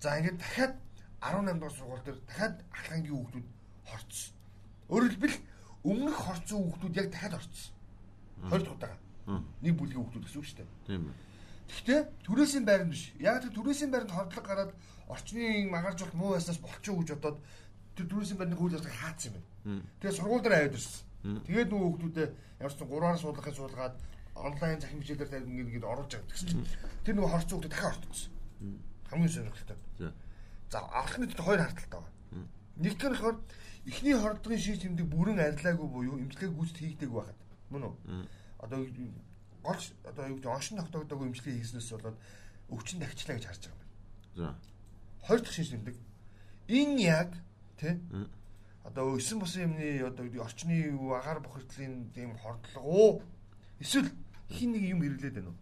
За 0.00 0.18
ингээд 0.18 0.38
дахиад 0.40 0.74
18 1.20 1.56
дугаар 1.60 1.74
сургууль 1.76 2.04
дээр 2.04 2.18
дахиад 2.26 2.56
алхангийн 2.72 3.16
хүүхдүүд 3.16 3.46
хорцсон. 3.88 4.34
Өөрөөр 4.90 5.12
хэлбэл 5.12 5.36
өмнөх 5.84 6.16
хорцсон 6.16 6.58
хүүхдүүд 6.64 6.94
яг 6.96 7.08
дахиад 7.12 7.34
орцсон. 7.40 7.72
Хоёр 8.48 8.62
дахь 8.64 8.76
удаа. 8.76 8.96
Нэг 9.60 9.74
бүлгийн 9.76 10.00
хүүхдүүд 10.00 10.24
гэсэн 10.24 10.40
үг 10.40 10.46
шүү 10.48 10.58
дээ. 10.60 10.68
Тийм 10.88 11.02
ээ. 11.08 11.29
Гэхдээ 11.70 12.00
түрээсийн 12.26 12.64
байранд 12.66 12.90
биш. 12.90 13.14
Яг 13.18 13.42
тэр 13.42 13.54
түрээсийн 13.54 13.90
байранд 13.90 14.10
хордлого 14.10 14.46
гараад 14.46 14.72
орчны 15.06 15.70
магаржуулт 15.70 16.14
муу 16.14 16.34
байснаас 16.34 16.58
болчихоо 16.58 17.02
гэж 17.02 17.10
бодоод 17.14 17.38
тэр 17.94 18.06
түрээсийн 18.10 18.38
байрны 18.38 18.56
хууль 18.58 18.74
ёсыг 18.74 18.90
хаацсан 18.90 19.34
юм 19.34 19.44
байна. 19.64 19.86
Тэгээ 20.02 20.16
сургууль 20.18 20.42
дээр 20.42 20.56
аваад 20.58 20.76
ирсэн. 20.78 21.04
Тэгээд 21.46 21.70
нөгөө 21.70 21.88
хүүхдүүдээ 21.90 22.28
ямар 22.60 22.72
ч 22.72 22.78
3-аар 22.80 23.18
суулгахын 23.20 23.56
суулгаад 23.58 23.94
онлайн 24.40 24.80
захин 24.80 25.00
хичээлээр 25.04 25.30
тавь 25.30 25.46
ингээд 25.46 25.84
оруулж 25.84 26.12
байгаа 26.16 26.32
гэсэн 26.32 26.48
чинь 26.48 26.66
тэр 27.04 27.14
нөгөө 27.18 27.32
хорцсон 27.34 27.56
хүүхдээ 27.60 27.72
дахиад 27.76 28.04
ортсон. 28.08 28.32
Хамгийн 29.10 29.34
сонирхолтой. 29.34 29.78
За 30.70 30.78
анхны 30.94 31.26
дэд 31.28 31.40
хоёр 31.44 31.60
харталтай 31.60 32.00
байна. 32.00 32.48
Нэг 32.80 32.94
нь 32.96 33.04
болохоор 33.04 33.36
эхний 33.84 34.16
хордлогын 34.16 34.60
шийд 34.64 34.80
тэмдэг 34.80 35.06
бүрэн 35.12 35.40
арилаагүй 35.44 35.88
буюу 35.92 36.16
имчилгээ 36.24 36.50
гүйцэд 36.56 36.78
хийгдээгүй 36.80 37.18
байхад. 37.20 37.40
Мөн 37.68 37.82
үү? 37.84 37.94
Одоо 38.64 38.80
гол 39.62 39.80
одоо 40.04 40.24
юу 40.28 40.36
гэдэг 40.36 40.50
оншин 40.50 40.78
тогтоогдоогүй 40.78 41.26
имчилгээ 41.28 41.58
хийснээс 41.60 41.92
болоод 41.94 42.18
өвчин 42.70 42.98
дахичлаа 43.00 43.36
гэж 43.36 43.46
харж 43.46 43.62
байгаа 43.68 43.76
юм 43.76 43.80
байна. 43.80 44.56
За. 44.56 45.26
Хоёр 45.26 45.40
дахь 45.40 45.54
шинж 45.54 45.70
тэмдэг. 45.70 45.96
Энэ 46.68 47.02
яг 47.02 47.30
Тэ? 47.80 47.96
Одоо 48.84 49.16
өсөн 49.16 49.40
босон 49.40 49.72
юмны 49.72 50.04
одоо 50.04 50.28
орчны 50.44 50.92
агаар 50.92 51.40
бохирдлын 51.40 52.12
тийм 52.12 52.36
хордлого? 52.36 53.22
Эсвэл 53.80 54.10
хин 54.52 54.72
нэг 54.76 54.84
юм 54.84 55.00
хэрэглээд 55.00 55.34
байна 55.40 55.48
уу? 55.48 55.58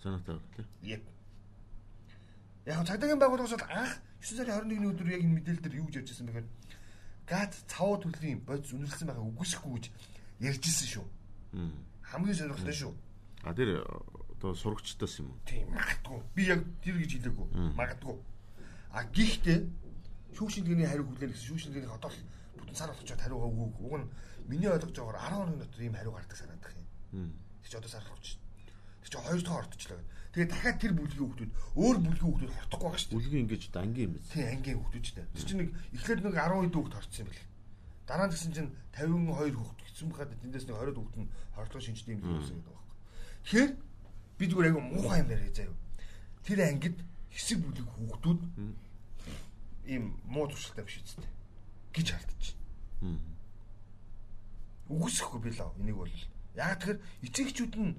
Санаатай 0.00 0.40
байна 0.40 0.48
тий. 0.56 0.96
Yep. 0.96 1.04
Яг 2.72 2.86
цагдаагийн 2.88 3.20
байгууллагаас 3.20 3.52
бол 3.52 3.68
анх 3.68 4.00
9 4.24 4.36
сарын 4.40 4.64
21-ний 4.64 4.88
өдөр 4.88 5.08
яг 5.12 5.20
энэ 5.20 5.34
мэдээлэл 5.36 5.60
дээр 5.60 5.76
юу 5.76 5.86
гэж 5.92 5.96
ярьжсэн 6.00 6.26
бэхээр 6.32 6.48
гад 7.28 7.52
цавуу 7.68 8.00
төрлийн 8.00 8.40
бодис 8.48 8.72
үнэлсэн 8.72 9.08
байхаа 9.12 9.28
үгүйсэхгүй 9.28 9.72
гэж 9.76 9.84
ярьжсэн 10.40 10.88
шүү. 10.88 11.06
Хамгийн 12.00 12.36
сонирхолтой 12.36 12.76
шүү. 12.80 12.92
А 13.42 13.54
тэр 13.54 13.82
одоо 14.38 14.54
сурагчдаас 14.54 15.18
юм 15.18 15.34
уу? 15.34 15.38
Тийм 15.46 15.70
магадгүй. 15.74 16.18
Би 16.34 16.42
яг 16.46 16.62
тэр 16.82 16.98
гэж 16.98 17.10
хэлээгүй. 17.18 17.46
Магадгүй. 17.78 18.16
А 18.90 19.04
гихтээ 19.06 19.58
шүүгшин 20.36 20.64
дэгний 20.66 20.86
хариу 20.86 21.06
хүлээнэ 21.06 21.32
гэсэн 21.34 21.48
шүүгшин 21.50 21.72
дэгний 21.74 21.90
одоо 21.90 22.10
л 22.10 22.18
бүтэн 22.58 22.76
сар 22.76 22.90
болгочод 22.90 23.20
хариу 23.20 23.42
өгөөг. 23.42 23.74
Уг 23.82 23.94
нь 23.98 24.08
миний 24.46 24.70
ойлгож 24.70 24.94
байгаагаар 24.94 25.30
10 25.30 25.38
хоногийн 25.38 25.62
дотор 25.62 25.82
ийм 25.82 25.94
хариу 25.94 26.12
гардаг 26.14 26.38
санагдах 26.38 26.74
юм. 27.12 27.34
Тэг 27.62 27.70
чи 27.70 27.76
одоо 27.76 27.90
сар 27.90 28.04
болгоч. 28.06 28.26
Тэг 29.02 29.10
чи 29.10 29.18
хоёр 29.18 29.42
дахь 29.42 29.60
ортчлаа. 29.62 30.02
Тэгээ 30.32 30.48
дахиад 30.48 30.78
тэр 30.80 30.92
бүлгийн 30.96 31.22
хүүхдүүд 31.28 31.52
өөр 31.76 31.96
бүлгийн 32.00 32.24
хүүхдүүд 32.24 32.56
хортохгүй 32.56 32.88
байгаа 32.88 33.00
шүү 33.04 33.10
дээ. 33.12 33.18
Бүлгийн 33.20 33.42
ингэж 33.44 33.62
ангийн 33.76 34.08
юм. 34.08 34.14
Тийм 34.32 34.46
ангийн 34.48 35.02
ч 35.04 35.08
дээ. 35.12 35.26
Тэр 35.36 35.44
чинь 35.44 35.60
нэг 35.60 35.70
эхлээд 35.92 36.20
нэг 36.24 36.34
10 36.40 36.64
хэд 36.64 36.76
хүүхд 36.78 36.94
хорцсон 36.96 37.20
юм 37.20 37.28
бэл. 37.28 37.44
Дараа 38.08 38.26
нь 38.26 38.32
гэсэн 38.32 38.52
чинь 38.56 38.70
52 38.96 39.60
хүүхд 39.60 39.80
гэсэн 39.84 40.08
бахад 40.08 40.32
тэндээс 40.40 40.66
нэг 40.72 40.76
20 40.80 40.96
хүүхд 40.96 41.16
нь 41.20 41.28
хордлого 41.52 41.84
шинжтэй 41.84 42.12
юм 42.16 42.20
гэсэн 42.24 42.56
гэдэг 42.56 42.72
байхгүй. 42.72 42.91
Тэгэхээр 43.42 43.70
би 44.38 44.44
зүгээр 44.46 44.68
айгу 44.70 44.80
муухай 44.80 45.20
юм 45.22 45.30
яриа 45.30 45.52
заяа. 45.52 45.76
Тэр 46.46 46.58
ангид 46.66 46.98
хэсэг 47.30 47.58
бүлэг 47.58 47.86
хүүхдүүд 47.86 48.40
ийм 49.86 50.14
муу 50.26 50.46
туршилттай 50.46 50.84
биш 50.84 51.02
үстэй 51.02 51.30
гэж 51.92 52.06
хардчих. 52.14 52.56
Үгүйсэхгүй 54.88 55.40
би 55.42 55.50
лав 55.58 55.74
энийг 55.78 55.96
бол 55.96 56.14
яг 56.54 56.78
тэгэхээр 56.78 56.98
эцэгчүүд 57.26 57.74
нь 57.80 57.96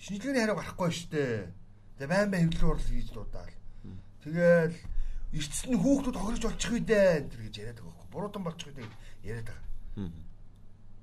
шинжилгээний 0.00 0.42
хариу 0.42 0.58
гарахгүй 0.58 0.90
штэ. 0.90 1.52
Тэгээ 1.98 2.10
байн 2.10 2.30
байн 2.30 2.50
хэвлэл 2.50 2.70
урал 2.74 2.86
хийж 2.90 3.08
дуудаал. 3.12 3.54
Тэгэл 4.24 4.76
эртс 5.36 5.60
нь 5.68 5.78
хүүхдүүд 5.78 6.16
хохирж 6.16 6.42
болчих 6.42 6.72
үү 6.72 6.82
дээ 6.84 7.08
энэ 7.22 7.36
гэж 7.46 7.54
яриад 7.60 7.78
байгаа 7.80 7.94
байхгүй. 7.94 8.12
Буруудан 8.12 8.42
болчих 8.44 8.68
үү 8.70 8.76
дээ 8.76 8.88
яриад 9.30 9.48
байгаа. 9.50 10.10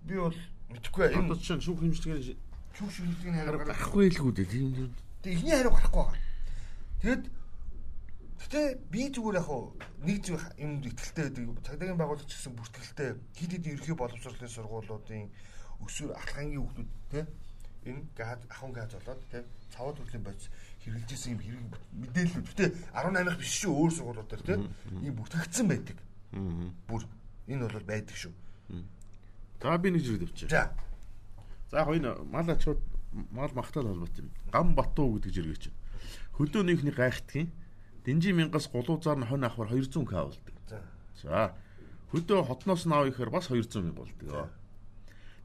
Би 0.03 0.15
бол 0.20 0.39
мэдхгүй 0.74 1.03
энэ 1.13 1.27
одоо 1.32 1.38
чинь 1.39 1.63
шүүх 1.63 1.79
хэмжлэгийн 1.79 2.38
шүүх 2.74 2.92
шинжилгээний 2.94 3.42
хариу 3.46 3.62
гарахгүй 3.62 4.08
л 4.10 4.24
үү 4.27 4.34
дээ. 4.34 4.50
Тийм 4.50 4.70
юм. 4.74 4.92
Тэгээ 5.22 5.38
ихний 5.38 5.53
хариу 5.53 5.74
гарахгүй 5.74 6.01
байгаа. 6.03 6.22
Тэгэд 7.01 7.24
Гэтэ 8.44 8.62
би 8.92 9.08
зүгээр 9.08 9.39
яг 9.39 9.50
нэг 10.03 10.18
зүйл 10.20 10.46
юмд 10.60 10.84
ихтэлтэй 10.84 11.32
байдаг. 11.32 11.63
Цагдаагийн 11.63 11.96
байгууллагч 11.96 12.27
гэсэн 12.27 12.53
бүртгэлтэй 12.60 13.10
хид 13.39 13.51
хид 13.56 13.65
ерхий 13.72 13.96
боловсролын 13.96 14.51
сургуулиудын 14.51 15.32
өсвөр 15.80 16.12
алхангийн 16.12 16.60
хүүхдүүд 16.60 16.92
те 17.08 17.20
энэ 17.88 18.03
газ 18.13 18.44
ахын 18.51 18.75
газ 18.75 18.92
болоод 19.00 19.22
те 19.32 19.48
цаваа 19.72 19.96
төрлийн 19.96 20.27
бодис 20.27 20.51
хэрэгжилжсэн 20.84 21.32
юм 21.34 21.39
хэрэг 21.39 21.65
мэдээлэл. 22.03 22.48
Гэтэ 22.51 22.65
18-ах 22.92 23.39
биш 23.39 23.51
шүү 23.63 23.74
өөр 23.74 23.92
сургуулиуд 23.96 24.30
дээр 24.30 24.44
те 24.44 24.56
ийм 25.01 25.15
бүртгэгдсэн 25.18 25.68
байдаг. 25.72 25.98
Бүр 26.92 27.01
энэ 27.48 27.63
бол 27.63 27.88
байдаг 27.88 28.18
шүү. 28.20 28.34
За 29.63 29.77
би 29.80 29.88
нэг 29.88 30.03
зүйл 30.03 30.27
өвчөө. 30.27 30.51
За. 30.51 30.68
За 31.74 31.80
яг 31.80 31.89
энэ 31.89 32.22
мал 32.30 32.46
ачууд 32.46 32.77
мал 33.34 33.50
магтаал 33.58 33.88
холбоот 33.88 34.18
юм. 34.22 34.30
Гам 34.53 34.75
Батуу 34.77 35.18
гэдэг 35.18 35.34
зэрэг 35.34 35.58
чинь. 35.58 35.74
Хөлөөнийхний 36.38 36.94
гайхтгийн 36.94 37.50
Динжи 38.06 38.30
мянгаас 38.30 38.70
гулуузаар 38.70 39.18
нь 39.18 39.25
хонь 39.25 39.42
авахар 39.42 39.74
200 39.74 40.06
к 40.06 40.13
болдог. 40.13 40.53
За. 41.18 41.58
Хөдөө 42.13 42.46
хотноос 42.46 42.86
нь 42.86 42.94
авах 42.94 43.10
ихээр 43.18 43.34
бас 43.34 43.50
200 43.50 43.89
мянга 43.89 44.06
болдог. 44.06 44.53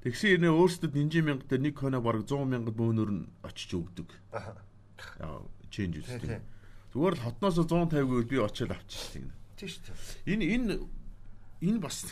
Тэгсэн 0.05 0.45
нэ 0.45 0.53
өөрсдөд 0.53 0.93
Динжи 0.93 1.25
мянга 1.25 1.49
дээр 1.49 1.65
нэг 1.65 1.81
хоноо 1.81 2.05
бараг 2.05 2.29
100 2.29 2.45
мянгад 2.45 2.77
бөөнөр 2.77 3.09
нь 3.09 3.25
очиж 3.41 3.73
өгдөг. 3.73 4.13
Аа. 4.37 5.41
Change 5.73 6.05
үстэй. 6.05 6.45
Зүгээр 6.93 7.17
л 7.17 7.25
хотноос 7.25 7.57
150 7.57 8.29
би 8.29 8.37
очиод 8.37 8.77
авчихсан. 8.77 9.33
Тийм 9.57 9.69
шүү 9.73 9.81
дээ. 9.81 10.37
Энэ 10.37 10.45
энэ 10.45 10.75
энэ 11.65 11.81
бас 11.81 12.05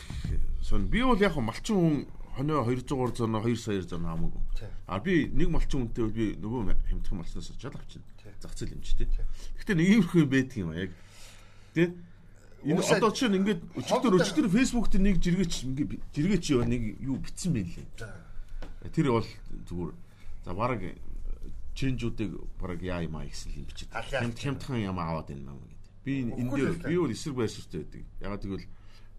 сон 0.65 0.89
би 0.89 1.05
бол 1.05 1.21
яг 1.21 1.37
малчин 1.37 1.77
хүн 1.77 1.97
хоноо 2.37 2.63
200 2.63 3.17
300 3.17 3.41
2 3.41 3.55
сая 3.57 3.81
зам 3.81 4.05
хамаагүй. 4.05 4.41
А 4.85 4.99
би 5.01 5.25
нэг 5.33 5.49
малчин 5.49 5.89
хүнтэй 5.89 6.07
би 6.13 6.25
нөгөө 6.37 6.77
хямдхан 6.87 7.17
малчнаас 7.17 7.49
очиад 7.51 7.75
авчихна 7.75 8.05
зах 8.41 8.53
зээл 8.55 8.75
юм 8.77 8.81
чи 8.81 8.95
тээ. 8.97 9.09
Гэхдээ 9.57 9.75
нэг 9.75 9.87
иймэрхүү 9.87 10.25
байдаг 10.29 10.57
юм 10.57 10.69
а 10.71 10.77
яг. 10.77 10.91
Тэ? 11.73 11.93
Энэ 12.65 12.81
одоо 12.81 13.11
чинь 13.13 13.37
ингээд 13.37 13.61
өчигдөр 13.77 14.13
өчигдөр 14.17 14.47
фэйсбүүк 14.49 14.87
дээр 14.91 15.03
нэг 15.05 15.15
жиргээч 15.21 15.53
ингээд 15.65 15.91
жиргээч 16.13 16.45
юу 16.53 16.65
нэг 16.65 16.83
юу 17.01 17.17
битсэн 17.21 17.53
байлээ. 17.53 17.85
Тэр 18.93 19.07
бол 19.13 19.29
зүгээр 19.69 19.91
за 20.45 20.51
бараг 20.53 20.81
ченжүүдийг 21.77 22.33
бараг 22.57 22.81
яа 22.81 23.05
юм 23.05 23.17
а 23.17 23.25
гэсэн 23.25 23.53
юм. 23.61 23.69
Хямд 23.69 24.37
хямдхан 24.37 24.81
юм 24.81 24.97
аваад 24.97 25.29
байна 25.29 25.53
юм 25.53 25.61
гэдэг. 25.61 25.81
Би 26.05 26.13
энэ 26.33 26.49
дээр 26.53 26.75
би 26.81 26.97
бол 26.97 27.13
эсрэг 27.13 27.35
байшртай 27.37 27.85
байдаг. 27.85 28.03
Ягаад 28.21 28.41
гэвэл 28.41 28.65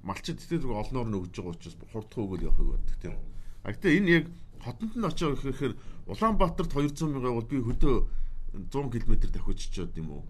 малчид 0.02 0.38
тэр 0.42 0.62
зүгээр 0.62 0.82
олноор 0.82 1.08
нь 1.08 1.18
өгж 1.18 1.34
байгаа 1.38 1.54
учраас 1.54 1.76
хурдхан 1.92 2.24
өгөөл 2.24 2.46
явах 2.48 2.60
гэдэг 2.62 2.98
тийм. 3.02 3.16
А 3.64 3.72
гэтээ 3.74 3.96
энэ 3.98 4.10
яг 4.10 4.26
хотонд 4.62 4.94
нь 4.94 5.06
очиж 5.06 5.38
ихээр 5.42 5.74
Улаанбаатарт 6.08 6.72
200 6.72 7.12
мянга 7.12 7.36
бол 7.36 7.44
би 7.44 7.58
хөдөө 7.60 7.96
100 8.72 8.90
км 8.96 9.12
давхиж 9.28 9.76
юм 9.98 10.08
уу? 10.10 10.24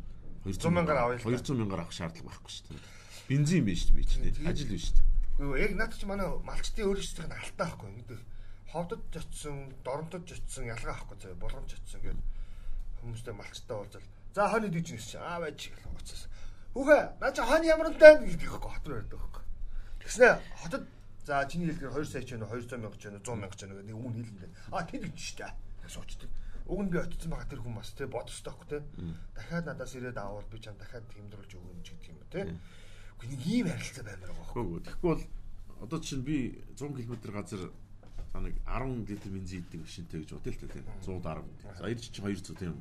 200 0.44 0.70
мянгаар 0.74 0.98
авъя. 0.98 1.18
200 1.22 1.54
мянгаар 1.54 1.86
авах 1.86 1.94
шаардлага 1.94 2.28
байхгүй 2.34 2.50
шүү 2.50 2.66
дээ. 2.74 2.82
Бензин 3.28 3.64
биш 3.64 3.86
шүү 3.86 3.94
дээ. 3.94 4.48
Ажил 4.50 4.72
биш 4.72 4.90
шүү 4.90 4.96
дээ. 4.98 5.62
Яг 5.62 5.72
наад 5.78 5.94
чи 5.94 6.06
манай 6.06 6.26
малчтын 6.42 6.90
нь 6.90 7.30
алтаа 7.30 7.66
байхгүй. 7.70 7.88
Ингээд 7.94 8.22
ховдод 8.72 9.02
жочсон, 9.14 9.70
доронтод 9.84 10.26
жочсон 10.26 10.66
ялгаа 10.66 10.98
авахгүй 10.98 11.18
заа. 11.22 11.38
Боломж 11.38 11.70
жочсон 11.70 12.00
гэдэг 12.02 12.26
хүмүүстэй 13.00 13.34
малчтай 13.38 13.76
уулзал. 13.76 14.08
За 14.34 14.48
хонь 14.50 14.66
идэж 14.66 14.98
ирсэн 14.98 15.10
чи. 15.14 15.16
Аа 15.22 15.38
байж 15.38 15.70
гэл 15.70 15.94
гоцсон. 15.94 16.30
Хүүхэ, 16.74 16.98
наа 17.22 17.32
чи 17.32 17.42
хонь 17.46 17.66
ямар 17.70 17.88
нтай 17.94 18.18
гэдэг 18.18 18.50
байхгүй 18.50 18.72
хотор 18.74 18.92
байдаг 18.98 19.18
байхгүй. 19.18 19.44
Тэгснэ 20.08 20.40
хотод 20.64 20.88
за 21.28 21.44
чиний 21.44 21.68
хэлдгээр 21.68 21.92
2 22.00 22.08
сая 22.08 22.24
ч 22.24 22.32
вэ 22.32 22.48
200 22.48 22.80
мянга 22.80 22.96
ч 22.96 23.12
вэ 23.12 23.20
100 23.20 23.36
мянга 23.36 23.56
ч 23.60 23.68
вэ 23.68 23.84
нэг 23.84 23.92
үн 23.92 24.16
хэлэндээ. 24.16 24.50
Аа 24.72 24.88
тэр 24.88 25.04
гэж 25.04 25.20
шүү 25.20 25.36
дээ. 25.44 25.52
Гэж 25.84 25.92
суучдаг 25.92 26.30
уг 26.68 26.84
нь 26.84 26.92
би 26.92 27.00
очсон 27.00 27.32
байгаа 27.32 27.48
тэр 27.48 27.64
хүн 27.64 27.80
бас 27.80 27.92
те 27.96 28.04
бодстой 28.04 28.52
байхгүй 28.52 28.68
те 28.68 28.78
дахиад 29.32 29.64
надаас 29.72 29.92
ирээд 29.96 30.20
аавал 30.20 30.44
би 30.52 30.60
чам 30.60 30.76
дахиад 30.76 31.08
тэмдэрлж 31.08 31.52
өгнө 31.56 31.80
ч 31.80 31.96
гэдэг 31.96 32.12
юм 32.12 32.20
те 32.28 32.40
үгүй 33.16 33.28
нэг 33.32 33.40
ийм 33.48 33.66
харилцаа 33.72 34.04
баймаар 34.04 34.32
байгаа 34.36 34.52
байхгүй. 34.52 34.80
Тэгэхгүй 34.84 35.08
бол 35.08 35.24
одоо 35.80 35.98
чинь 36.04 36.24
би 36.28 36.36
100 36.76 36.92
км 36.92 37.16
газар 37.32 37.62
нэг 38.36 38.56
10 38.68 39.08
литр 39.08 39.28
бензин 39.32 39.64
идэг 39.64 39.80
машинтай 39.80 40.20
гэж 40.20 40.30
бодъё 40.36 40.52
л 40.52 40.60
те 40.60 40.80
110 41.08 41.80
за 41.80 41.88
ирж 41.88 42.04
чи 42.04 42.20
200 42.20 42.60
тийм. 42.60 42.76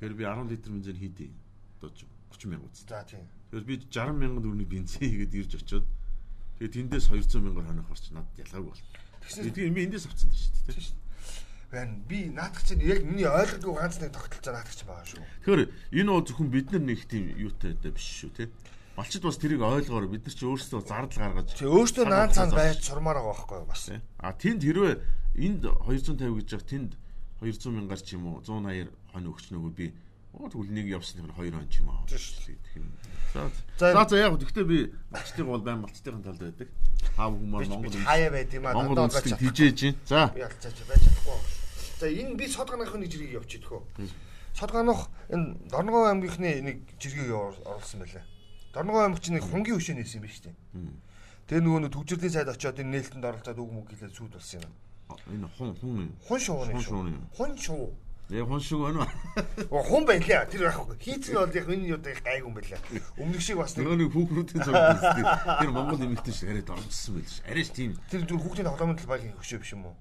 Тэгэхээр 0.00 0.16
би 0.16 0.24
10 0.24 0.48
литр 0.48 0.68
бензин 0.72 0.96
хийдэй 0.96 1.30
одоо 1.76 1.92
30 1.92 2.48
мянга 2.48 2.72
үст 2.72 2.88
за 2.88 3.04
тийм. 3.04 3.28
Тэгэхээр 3.52 3.68
би 3.68 3.74
60 3.84 4.16
мянган 4.16 4.42
төгрөгийн 4.48 4.72
бензин 4.72 5.04
хийгээд 5.12 5.36
ирж 5.44 5.60
очиод 5.60 5.84
тэгээ 6.62 6.74
тэндээс 6.78 7.10
200 7.10 7.42
мянгаар 7.42 7.66
хонох 7.66 7.90
орч 7.90 8.14
надад 8.14 8.38
ялгаагүй 8.38 8.70
бол 8.70 8.82
тэгэхээр 9.26 9.74
би 9.74 9.82
эндээс 9.90 10.06
авцсан 10.06 10.30
шүү 10.30 10.70
дээ 10.70 10.78
тийм 10.78 11.02
байна. 11.72 11.96
Би 12.08 12.28
наадах 12.28 12.62
чинь 12.62 12.84
яг 12.84 13.02
миний 13.02 13.26
ойлгохгүй 13.26 13.74
ганц 13.74 13.96
нэг 13.98 14.12
тогтолцоо 14.12 14.52
наадах 14.52 14.76
чинь 14.76 14.86
байгаа 14.86 15.08
шүү. 15.08 15.24
Тэгэхээр 15.42 15.62
энэ 15.98 16.10
бол 16.12 16.26
зөвхөн 16.28 16.50
бид 16.52 16.68
нар 16.70 16.84
нэг 16.84 17.00
тийм 17.08 17.24
юутай 17.32 17.72
дэ 17.80 17.90
биш 17.96 18.06
шүү 18.20 18.30
те. 18.36 18.44
Малчид 18.92 19.24
бас 19.24 19.40
тэрийг 19.40 19.64
ойлгоор 19.64 20.06
бид 20.06 20.28
нар 20.28 20.36
чи 20.36 20.44
өөрсдөө 20.44 20.80
зардал 20.84 21.22
гаргаж 21.32 21.48
чи 21.56 21.64
өөрсдөө 21.64 22.04
наан 22.04 22.28
цаанд 22.28 22.52
байж 22.52 22.84
сурмаар 22.84 23.24
байгаа 23.24 23.32
байхгүй 23.32 23.64
бас. 23.64 23.88
А 24.20 24.36
тэнд 24.36 24.60
хэрвээ 24.60 25.00
энд 25.40 25.64
250 25.64 26.36
гэж 26.44 26.48
яг 26.52 26.64
тэнд 26.68 26.90
200 27.40 27.72
мянгаар 27.72 28.00
ч 28.04 28.20
юм 28.20 28.28
уу 28.28 28.44
180 28.44 28.92
хон 29.16 29.24
өгч 29.32 29.44
нөгөө 29.56 29.72
би 29.72 29.96
тэгвэл 30.32 30.72
нэг 30.72 30.86
явсан 30.88 31.20
тэр 31.20 31.32
2 31.32 31.52
хон 31.52 31.68
ч 31.68 31.80
юм 31.80 31.90
аа. 31.90 32.02
За 33.32 33.50
за 33.78 34.04
за 34.08 34.16
яг 34.16 34.36
гэхдээ 34.36 34.64
би 34.64 34.92
малчдын 35.10 35.46
бол 35.46 35.60
байн 35.60 35.80
малчдын 35.80 36.22
талд 36.22 36.40
байдаг. 36.40 36.68
Хаа 37.16 37.32
хүмүүс 37.32 37.68
Монгол 37.68 37.96
хаяа 38.04 38.30
байд 38.30 38.52
юм 38.52 38.66
аа. 38.66 38.74
Монгол 38.76 39.08
улсыг 39.08 39.38
тижээж 39.38 39.76
чинь. 39.76 39.96
За. 40.04 40.28
Би 40.34 40.44
алцаач 40.44 40.76
байж 40.84 41.00
чадахгүй. 41.00 41.40
За 42.00 42.06
энэ 42.08 42.36
би 42.36 42.44
содганых 42.48 42.92
нэг 42.92 43.08
жиргэг 43.08 43.32
явчих 43.40 43.64
дөхөө. 43.64 43.80
Содганых 44.52 45.08
энэ 45.32 45.56
Дорногов 45.72 46.12
аймгийнхны 46.12 46.60
нэг 46.60 46.76
жиргэг 47.00 47.32
оруулсан 47.32 48.04
байлаа. 48.04 48.24
Дорногов 48.72 49.00
аймагч 49.04 49.28
нэг 49.32 49.44
хунгийн 49.48 49.76
хөшөө 49.80 49.96
нээсэн 49.96 50.20
юм 50.20 50.24
ба 50.24 50.32
штэ. 50.32 50.52
Тэгээ 51.48 51.64
нөгөө 51.64 51.80
нэг 51.88 51.92
төвчрлийн 51.92 52.32
сайд 52.32 52.48
очиод 52.52 52.80
энэ 52.80 52.92
нээлтэнд 53.00 53.24
оролцоод 53.24 53.58
үг 53.60 53.70
мөг 53.72 53.86
хэлээд 53.92 54.12
сүйд 54.12 54.32
болсон 54.36 54.60
юм. 54.60 54.72
Энэ 55.28 55.48
хун 55.56 55.72
хун 55.76 56.12
хун 56.24 56.40
шууны 56.40 56.80
шүү. 56.80 57.00
Хун 57.36 57.52
шуу. 57.56 57.92
Яг 58.32 58.48
хун 58.48 58.60
шиг 58.64 58.80
байна 58.80 59.04
уу? 59.68 59.82
Хун 59.84 60.06
байлаа. 60.08 60.48
Тэр 60.48 60.64
яахгүй. 60.72 60.96
Хийцэн 60.96 61.36
бол 61.36 61.52
яг 61.52 61.68
энэ 61.68 61.92
юу 61.92 62.00
гайг 62.00 62.40
юм 62.40 62.56
байлаа. 62.56 62.80
Өмнөх 63.20 63.44
шиг 63.44 63.60
бас 63.60 63.76
нэг 63.76 63.92
нэг 63.92 64.08
хүүхнүүдийн 64.08 64.64
зураг 64.64 64.96
үзтээ. 64.96 65.60
Тэр 65.60 65.70
Монгол 65.76 66.00
эмэгтэй 66.00 66.32
шиг 66.32 66.48
арай 66.48 66.64
дормжсон 66.64 67.20
байл 67.20 67.28
ш. 67.28 67.44
Арайш 67.44 67.68
тийм. 67.76 67.92
Тэр 68.08 68.24
зүгээр 68.24 68.40
хүүхдийн 68.40 68.68
тоглоомын 68.72 68.96
талбайгийн 68.96 69.36
хөшөө 69.36 69.60
биш 69.60 69.72
юм 69.76 69.84
уу? 69.84 69.96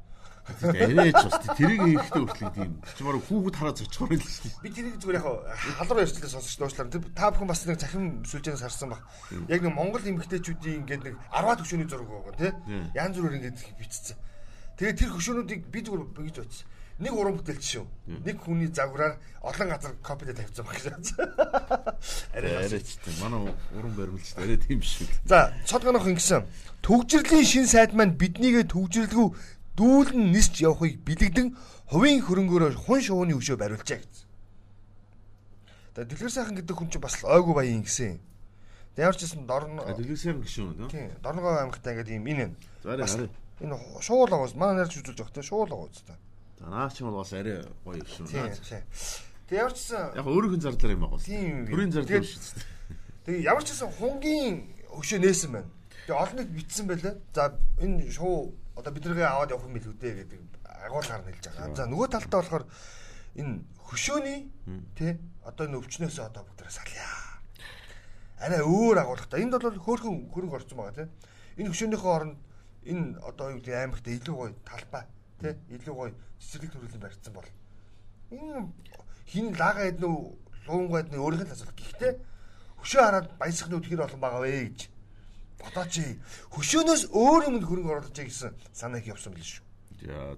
Арайч 0.47 1.19
бас 1.27 1.43
тэрийг 1.59 1.81
хийхдээ 1.83 2.23
хүртэл 2.23 2.55
тийм. 2.55 2.71
Чи 2.87 3.03
мараа 3.03 3.19
хүүхэд 3.19 3.55
хараад 3.59 3.77
зочхоор 3.83 4.15
л 4.15 4.23
дээ. 4.23 4.63
Би 4.63 4.69
тэрийг 4.71 4.95
зүгээр 5.03 5.19
яг 5.19 5.27
халуурын 5.75 6.03
ярьцлаа 6.07 6.31
сонсож 6.31 6.55
дуушлаар 6.55 6.87
тэр 6.87 7.03
та 7.11 7.35
бүхэн 7.35 7.51
бас 7.51 7.61
нэг 7.67 7.83
захин 7.83 8.23
сүлжээнээс 8.23 8.63
харсан 8.63 8.95
баг. 8.95 9.03
Яг 9.51 9.59
нэг 9.59 9.75
Монгол 9.75 10.07
эмэгтэйчүүдийн 10.07 10.87
ингээд 10.87 11.03
нэг 11.03 11.15
10-аад 11.35 11.59
хөшөөний 11.61 11.87
зураг 11.91 12.09
байгаа 12.09 12.35
тий. 12.39 12.51
Янз 12.95 13.15
бүрээр 13.19 13.37
ингээд 13.37 13.59
бичсэн. 13.75 14.17
Тэгээд 14.79 14.97
тэр 14.97 15.11
хөшөөнүүдийг 15.13 15.61
би 15.69 15.79
зүгээр 15.85 16.01
ингэж 16.09 16.37
бодсон. 16.41 16.65
Нэг 17.01 17.13
уран 17.17 17.33
бүтээлч 17.41 17.65
шүү. 17.65 17.85
Нэг 18.21 18.37
хүний 18.45 18.69
загвараар 18.69 19.17
олон 19.41 19.67
газар 19.73 19.93
копидэ 20.05 20.37
тавьсан 20.37 20.65
баг 20.69 20.77
гэж. 20.77 21.05
Арай 22.37 22.69
тийм. 22.77 23.15
Манай 23.25 23.49
уран 23.73 23.93
баримлч 23.97 24.37
арай 24.37 24.57
тийм 24.61 24.85
биш 24.85 25.01
үү. 25.01 25.09
За, 25.25 25.49
цодгонох 25.65 26.05
ингэсэн. 26.05 26.45
Төгжрлийн 26.85 27.45
шин 27.45 27.65
сайд 27.65 27.97
маань 27.97 28.13
биднийгээ 28.13 28.69
төгжрлгүй 28.69 29.33
дүүлэн 29.81 30.29
нисч 30.29 30.61
явахыг 30.61 31.01
бэлэгдэн 31.01 31.57
хувийн 31.89 32.21
хөрөнгөөр 32.21 32.77
хун 32.85 33.01
шууны 33.01 33.33
өшөө 33.33 33.57
бариулжээ 33.57 33.97
гэсэн. 33.97 34.27
Тэгээ 35.97 36.05
дэлгэр 36.05 36.31
сайхан 36.31 36.55
гэдэг 36.61 36.75
хүн 36.77 36.89
чинь 36.93 37.01
бас 37.01 37.17
л 37.17 37.33
ойгүй 37.33 37.53
баян 37.57 37.81
гэсэн. 37.81 38.21
Тэгээ 38.93 39.05
ямар 39.09 39.17
ч 39.17 39.25
гэсэн 39.25 39.43
дорн 39.49 39.81
Дэлгэсээр 39.81 40.37
гişүүн 40.37 40.85
нөө. 40.85 40.89
тийм 40.93 41.09
дорногоо 41.25 41.65
аймагтай 41.65 41.97
ингээд 41.97 42.13
юм 42.13 42.27
энэ. 42.29 42.55
Зарай 42.85 43.07
хараа. 43.09 43.29
Энэ 43.59 43.75
шуул 44.05 44.31
аваас 44.31 44.53
манай 44.55 44.85
нарч 44.85 45.01
үзүүлж 45.01 45.19
явах 45.19 45.33
те 45.33 45.41
шуул 45.41 45.71
аваа 45.71 45.89
үстэ. 45.89 46.15
За 46.61 46.69
наач 46.69 47.01
юм 47.01 47.09
бол 47.09 47.25
бас 47.25 47.33
арай 47.33 47.65
гоё 47.85 47.97
тийм. 48.05 48.27
Тэгээ 49.49 49.61
ямар 49.65 49.73
ч 49.73 49.81
гэсэн 49.81 50.13
Яг 50.13 50.27
өөрийнх 50.29 50.55
нь 50.57 50.61
зардлаар 50.61 50.93
юм 50.93 51.01
байгаа. 51.01 51.19
Тийм. 51.25 51.65
Төрийн 51.65 51.91
зардлаар 51.91 52.21
Тэгээд- 52.21 52.29
биш 52.29 52.37
үү. 52.37 52.61
Тэгээ 53.25 53.41
ямар 53.49 53.63
ч 53.65 53.69
гэсэн 53.73 53.89
хунгийн 53.97 54.55
өшөө 54.93 55.19
нээсэн 55.25 55.49
байна. 55.57 55.69
Тэгээ 56.05 56.21
олон 56.21 56.37
нийт 56.37 56.51
битсэн 56.53 56.85
байлаа. 56.85 57.13
За 57.33 57.43
энэ 57.81 58.11
шоу 58.13 58.53
одоо 58.77 58.91
биднийгээ 58.93 59.25
аваад 59.25 59.51
явах 59.57 59.65
юм 59.65 59.73
билүү 59.73 59.95
дээ 59.97 60.13
гэдэг 60.21 60.39
агуулгаар 60.85 61.21
нэлж 61.25 61.43
байгаа. 61.49 61.75
За 61.75 61.83
нөгөө 61.89 62.07
талдаа 62.13 62.39
болохоор 62.45 62.65
энэ 63.41 63.53
хөшөөний 63.89 64.39
тий 64.93 65.17
одоо 65.41 65.65
энэ 65.65 65.77
өвчнөөсөө 65.81 66.25
одоо 66.29 66.45
бүгдээ 66.45 66.69
салъя. 66.69 67.09
Арай 68.37 68.61
өөр 68.61 68.97
агуулгатай. 69.01 69.41
Энд 69.41 69.57
бол 69.57 69.65
хөөхөн 69.81 70.29
хөрөнгө 70.29 70.55
орсон 70.61 70.77
байгаа 70.77 70.93
тий. 70.93 71.07
Энэ 71.57 71.69
хөшөөнийхөө 71.73 72.13
оронд 72.13 72.37
энэ 72.85 73.17
одоо 73.25 73.49
юу 73.49 73.57
гэдэг 73.61 73.73
аймагт 73.81 74.05
илүү 74.05 74.35
гоё 74.37 74.53
талбай 74.65 75.05
тий 75.41 75.53
илүү 75.75 75.95
гоё 75.97 76.13
цэцэрлэг 76.39 76.71
төрөлн 76.71 77.01
барьсан 77.01 77.33
бол 77.33 77.49
энэ 78.31 78.69
хин 79.27 79.55
лага 79.57 79.89
эднэ 79.89 80.07
луунгаа 80.67 81.01
эднэ 81.03 81.17
өөрийнх 81.17 81.49
нь 81.49 81.53
асуулт. 81.53 81.75
Гэхдээ 81.75 82.13
хөшөө 82.79 83.01
хараад 83.01 83.27
баясахны 83.37 83.75
үтгэр 83.77 84.05
олон 84.05 84.21
байгаа 84.21 84.41
вэ 84.45 84.71
гэж 84.71 84.79
бодооч. 85.61 85.95
Хөшөөнөөс 86.55 87.03
өөр 87.13 87.41
юмд 87.49 87.65
хөрөнгө 87.65 87.91
оруулж 87.91 88.17
гэсэн 88.17 88.53
санаа 88.73 88.99
их 88.99 89.11
явсан 89.13 89.33
билээ 89.33 89.61
шүү. 89.61 89.65
За. 90.01 90.35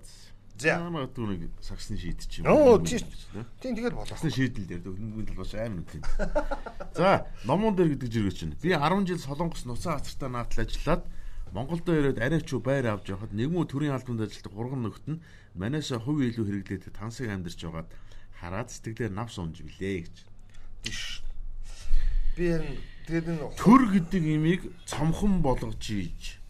За. 0.59 0.77
Магадгүй 0.85 1.49
нэг 1.49 1.51
саксны 1.63 1.97
шийдэж 1.97 2.43
юм. 2.43 2.51
Оо 2.51 2.77
тийм 2.77 3.01
тийм 3.63 3.73
тэгээд 3.73 3.95
болоо. 3.95 4.11
Саксны 4.11 4.29
шийдэл 4.29 4.67
дээр 4.69 4.83
хөнгөний 4.85 5.27
талбаш 5.31 5.53
амар 5.57 5.81
үгүй. 5.81 6.01
За, 6.93 7.25
номон 7.47 7.73
дээр 7.73 7.97
гэдэг 7.97 8.09
зэрэг 8.11 8.35
чинь. 8.37 8.53
Би 8.61 8.75
10 8.75 9.07
жил 9.07 9.17
Солонгос 9.17 9.65
нуцаа 9.65 9.97
хацартаа 9.97 10.29
наатал 10.29 10.61
ажиллаад 10.61 11.03
Монголдо 11.53 11.93
ирээд 11.93 12.17
арайч 12.17 12.49
уу 12.49 12.65
байр 12.65 12.89
авч 12.89 13.13
явахад 13.13 13.37
нэгмүү 13.37 13.69
төрийн 13.69 13.93
албанд 13.93 14.25
ажилладаг 14.25 14.53
гурван 14.57 14.81
нөхд 14.89 15.05
нь 15.05 15.21
манайсаа 15.53 16.01
хувь 16.01 16.25
илүү 16.25 16.65
хэрэглээд 16.65 16.97
тансыг 16.97 17.29
амьдарч 17.29 17.61
байгаад 17.61 17.89
хараад 18.41 18.73
сэтгэлээр 18.73 19.13
навс 19.13 19.37
унж 19.37 19.61
билээ 19.61 20.01
гэж. 20.01 20.15
Тийш. 20.81 21.21
Би 22.33 22.57
энэ 22.57 22.73
тэгээд 23.05 23.27
энэ 23.37 23.53
Төр 23.61 23.81
гэдэг 23.85 24.23
имийг 24.33 24.61
цомхон 24.89 25.45
болгож 25.45 25.77
ийж 25.93 26.41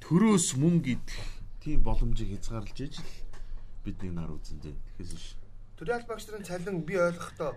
төрөөс 0.00 0.56
мөнгө 0.64 0.96
идэх 0.96 1.20
тийм 1.60 1.84
боломжийг 1.84 2.40
хязгаарлаж 2.40 2.78
иж 2.88 2.96
л 2.96 3.12
бидний 3.84 4.16
нар 4.16 4.32
үзэн 4.32 4.64
дээ. 4.64 4.72
Тэгэхээс 4.96 5.12
биш. 5.12 5.26
төрийн 5.76 6.00
албаагч 6.00 6.24
нарын 6.24 6.48
цалин 6.48 6.76
би 6.88 6.96
ойлгохдоо 6.96 7.52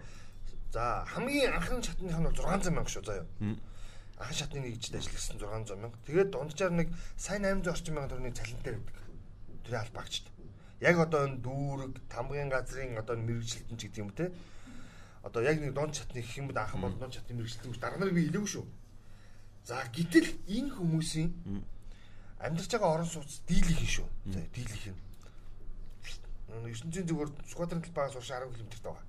за 0.76 1.08
хамгийн 1.08 1.56
анхны 1.56 1.80
шатных 1.80 2.20
нь 2.20 2.28
бол 2.28 2.36
600 2.36 2.76
мянга 2.76 2.92
шүү 2.92 3.06
заяа. 3.08 3.26
Анхан 4.20 4.36
шатны 4.36 4.60
нэгжид 4.60 5.00
ажилласан 5.00 5.40
600 5.40 5.80
мянга. 5.80 5.98
Тэгээд 6.04 6.30
дунджаар 6.36 6.74
нэг 6.76 6.92
сайн 7.16 7.48
800 7.48 7.72
орчим 7.72 7.96
мянган 7.96 8.12
төгрөгийн 8.20 8.36
цалинтай 8.36 8.74
байдаг. 8.76 8.98
Төрийн 9.64 9.84
албаагчд. 9.88 10.26
Яг 10.84 10.96
одоо 11.00 11.22
энэ 11.24 11.40
дүүрэг, 11.40 11.94
тамгын 12.12 12.52
газрын 12.52 13.00
одоо 13.00 13.16
мэрэгчлэлтэн 13.16 13.78
ч 13.80 13.82
гэдэг 13.88 14.04
юм 14.04 14.12
те. 14.12 14.32
Одоо 15.24 15.42
яг 15.44 15.64
нэг 15.64 15.72
дунд 15.72 15.96
чатны 15.96 16.20
гэх 16.20 16.36
юм 16.36 16.52
бол 16.52 16.60
анхан 16.60 16.84
бол 16.84 17.00
дунд 17.00 17.16
чатны 17.16 17.36
мэрэгчлэлтэн 17.40 17.72
гэж 17.72 17.80
дарга 17.80 18.00
нар 18.00 18.12
би 18.12 18.28
хэлээгүй 18.28 18.52
шүү. 18.60 18.66
За 19.64 19.84
гэтэл 19.88 20.30
энэ 20.52 20.72
хүмүүсийн 20.76 21.30
амьдарч 22.44 22.72
байгаа 22.76 22.96
орон 23.00 23.08
сууц 23.08 23.40
дийлэх 23.48 23.80
нь 23.84 23.94
шүү. 23.96 24.08
За 24.36 24.40
дийлэх 24.52 24.86
нь. 24.92 25.00
900 26.50 27.08
зүгээр 27.08 27.30
Сүхбаатарын 27.48 27.84
талбайгаас 27.88 28.16
урш 28.20 28.32
10 28.32 28.52
км 28.56 28.68
байгаа. 28.84 29.09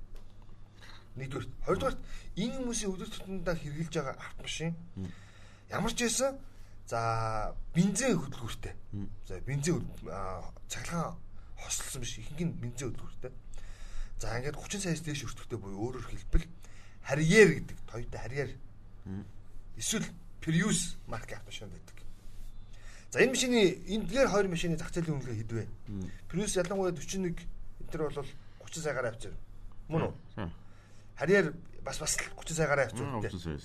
Нэгдүгээр. 1.20 1.46
Хоёрдугаар 1.68 1.96
энэ 2.40 2.56
хүмүүсийн 2.56 2.92
өдөр 2.96 3.08
тутамдаа 3.12 3.54
хэрэгжилж 3.60 3.94
байгаа 4.00 4.16
автомашин 4.16 4.72
ямар 5.68 5.92
ч 5.92 6.08
байсан 6.08 6.40
за 6.88 7.00
бензин 7.76 8.16
хөдөлгөөртэй. 8.16 8.74
За 9.28 9.40
бензин 9.44 9.84
цахилгаан 10.68 11.20
хослсон 11.60 12.00
биш 12.02 12.18
ихэнх 12.18 12.40
нь 12.40 12.56
бензин 12.56 12.90
хөдөлгөөртэй. 12.90 13.32
За 14.18 14.36
ингээд 14.40 14.56
30 14.56 14.80
саяас 14.80 15.04
дээш 15.04 15.28
өртөхтэй 15.28 15.58
буюу 15.60 16.00
өөрөөр 16.00 16.06
хэлбэл 16.08 16.46
Harrier 17.08 17.48
гэдэг 17.56 17.78
Toyota 17.88 18.18
Harrier. 18.24 18.50
Эсвэл 19.76 20.08
Prius 20.40 20.96
маркийн 21.06 21.38
автомашин 21.38 21.70
байдаг. 21.70 21.96
За 23.10 23.20
энэ 23.20 23.32
машины 23.32 23.60
энэ 23.86 24.08
дээр 24.08 24.28
хоёр 24.28 24.48
машины 24.48 24.76
зах 24.76 24.92
зээлийн 24.92 25.20
үнэлгээ 25.20 25.40
хэдвэ? 25.40 25.68
Prius 26.28 26.56
ялангуяа 26.56 26.92
41 26.92 27.28
энэ 27.28 27.90
төр 27.92 28.08
бол 28.08 28.26
30 28.66 28.82
сая 28.82 28.94
гараа 28.94 29.12
авчир. 29.12 29.34
Мөн 29.88 30.10
үү? 30.10 30.14
За. 31.20 31.26
Харьяар 31.26 31.52
бас 31.84 31.98
бас 32.00 32.16
л 32.16 32.24
30 32.40 32.56
сая 32.56 32.66
гараа 32.68 32.86
авчир. 32.88 33.04
Аа, 33.04 33.20
30 33.20 33.40
сая. 33.44 33.60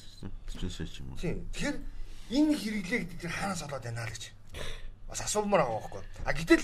40 0.52 0.70
сая 0.76 0.88
ч 0.92 1.00
юм 1.00 1.12
уу. 1.12 1.18
Тийм. 1.18 1.48
Тэгэхээр 1.56 1.78
энэ 2.36 2.54
хэрэглээг 2.60 3.04
тэр 3.24 3.32
хаанаас 3.32 3.64
олоод 3.64 3.84
байна 3.84 4.04
л 4.04 4.12
гэж. 4.12 4.24
Бас 5.08 5.22
асуумаар 5.24 5.64
байгаа 5.64 5.80
байхгүй. 5.88 6.04
А 6.28 6.34
гэтэл 6.36 6.64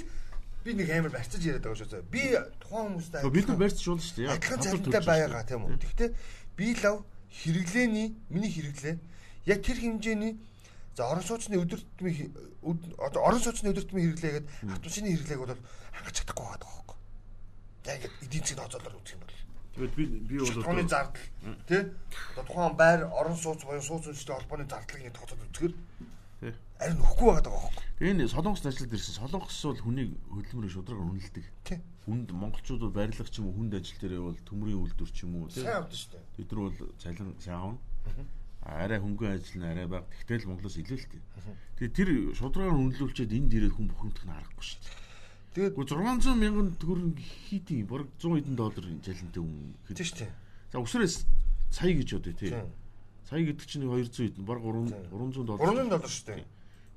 би 0.66 0.72
нэг 0.76 0.90
амар 0.92 1.12
барьцаж 1.16 1.40
яриад 1.40 1.64
байгаа 1.64 1.80
шүү 1.80 1.92
дээ. 1.96 2.12
Би 2.12 2.22
тухайн 2.60 3.00
хүмүүстэй 3.00 3.24
Бид 3.32 3.48
нар 3.48 3.58
барьж 3.58 3.78
шуулна 3.80 4.04
шүү 4.04 4.16
дээ. 4.20 4.30
Адилхан 4.36 4.60
цалинтай 4.60 4.92
төлж 4.92 5.08
байгаа 5.08 5.42
шүү 5.42 5.48
тийм 5.48 5.62
үү. 5.64 5.80
Гэхдээ 5.80 6.10
би 6.60 6.68
лав 6.84 6.98
хэрэглээний 7.32 8.08
миний 8.30 8.52
хэрэглээ 8.52 8.96
яг 9.48 9.60
тэр 9.64 9.78
хэмжээний 9.80 10.34
за 10.98 11.08
орон 11.08 11.24
сууцны 11.24 11.56
өдөр 11.58 11.80
тутмын 11.80 12.14
хи- 12.14 12.32
өд- 12.62 12.94
одоо 13.00 13.22
орон 13.26 13.40
сууцны 13.42 13.72
өдөр 13.72 13.86
тутмын 13.88 14.04
хэрэглээгээд 14.12 14.46
автомашины 14.76 15.08
хэрэглээг 15.16 15.40
бол 15.40 15.56
хангаж 15.96 16.16
чадахгүй 16.20 16.46
байгаа 16.46 16.60
байхгүй. 16.62 16.98
Яг 17.90 18.02
эдийн 18.22 18.44
засгийн 18.44 18.60
тооцоолоор 18.60 18.96
үзэх 19.02 19.16
юм 19.16 19.22
бол 19.24 19.34
Тэгээд 19.76 19.96
би 19.96 20.04
би 20.06 20.36
бол 20.40 20.52
Тухайн 20.52 20.88
зардал 20.88 21.22
тий 21.68 21.82
одоо 22.36 22.44
тухайн 22.44 22.76
байр 22.76 23.00
орон 23.08 23.38
сууц 23.40 23.64
буюу 23.64 23.80
сууц 23.82 24.08
үндэсний 24.12 24.36
холбооны 24.36 24.68
зардлыг 24.68 25.02
нэг 25.04 25.16
тооцоод 25.16 25.40
үзэхээр 25.48 25.74
Тий. 26.42 26.54
арин 26.82 26.98
өгөхгүй 26.98 27.28
байгаа 27.30 27.44
даа 27.46 27.54
байхгүй. 27.54 27.86
Энэ 28.02 28.26
солонгост 28.34 28.66
ажиллаад 28.66 28.96
ирсэн. 28.98 29.16
Солонгос 29.22 29.62
бол 29.62 29.82
хүнийг 29.86 30.10
хөдөлмөрөөр 30.34 30.74
шударгаар 30.74 31.10
үнэлдэг. 31.14 31.46
Хүнд 32.10 32.28
монголчууд 32.34 32.82
бол 32.82 32.98
барилга 32.98 33.30
ч 33.30 33.38
юм 33.40 33.54
уу 33.54 33.56
хүнд 33.62 33.78
ажил 33.78 34.02
дээр 34.02 34.26
бол 34.26 34.40
төмрийн 34.42 34.82
үйлдвэр 34.82 35.12
ч 35.14 35.22
юм 35.22 35.38
уу 35.38 35.54
тий. 35.54 35.62
Сайн 35.62 35.86
авдаг 35.86 35.94
шүү 36.02 36.12
дээ. 36.18 36.26
Бид 36.42 36.50
нар 36.50 36.62
бол 36.66 36.78
цалин 36.98 37.30
сайн 37.38 37.58
авна. 37.62 37.78
Арай 38.66 39.00
хөнгөн 39.00 39.34
ажил 39.38 39.62
нь 39.62 39.70
арай 39.70 39.86
баг. 39.86 40.10
Тэгтэл 40.26 40.50
Монголоос 40.50 40.78
илүү 40.82 40.98
л 40.98 41.10
тий. 41.14 41.22
Тэгээ 41.78 41.94
тэр 41.94 42.10
шударгаар 42.34 42.74
үнэлүүлчихэд 42.74 43.38
энд 43.38 43.54
ирээд 43.54 43.78
хүн 43.78 43.88
бухимдах 43.94 44.26
нь 44.26 44.34
аргагүй 44.34 44.66
шүү 44.66 44.82
дээ. 44.82 44.98
Тэгээд 45.52 45.76
Гэхдээ 45.76 46.00
600 46.00 46.40
мянган 46.40 46.68
төгрөг 46.80 47.20
хийдий 47.20 47.84
бараг 47.84 48.08
100 48.20 48.40
хэдэн 48.40 48.56
доллар 48.56 48.86
жалинтай 49.04 49.42
хүн 49.44 49.76
хэд. 49.88 49.98
тийш 50.00 50.12
тий. 50.16 50.30
За 50.72 50.80
өсвөрөөс 50.80 51.16
сая 51.76 51.92
гэж 51.92 52.10
бодъё 52.16 52.34
тий. 52.40 52.50
Тийм. 52.56 52.72
Сая 53.28 53.44
гэдэг 53.44 53.68
чинь 53.68 53.84
200 53.84 54.32
хэдэн 54.32 54.46
бараг 54.48 54.64
3 54.64 55.12
300 55.12 55.44
доллар. 55.44 55.68
300 55.76 55.92
доллар 55.92 56.08
шүү 56.08 56.28
дээ. 56.32 56.46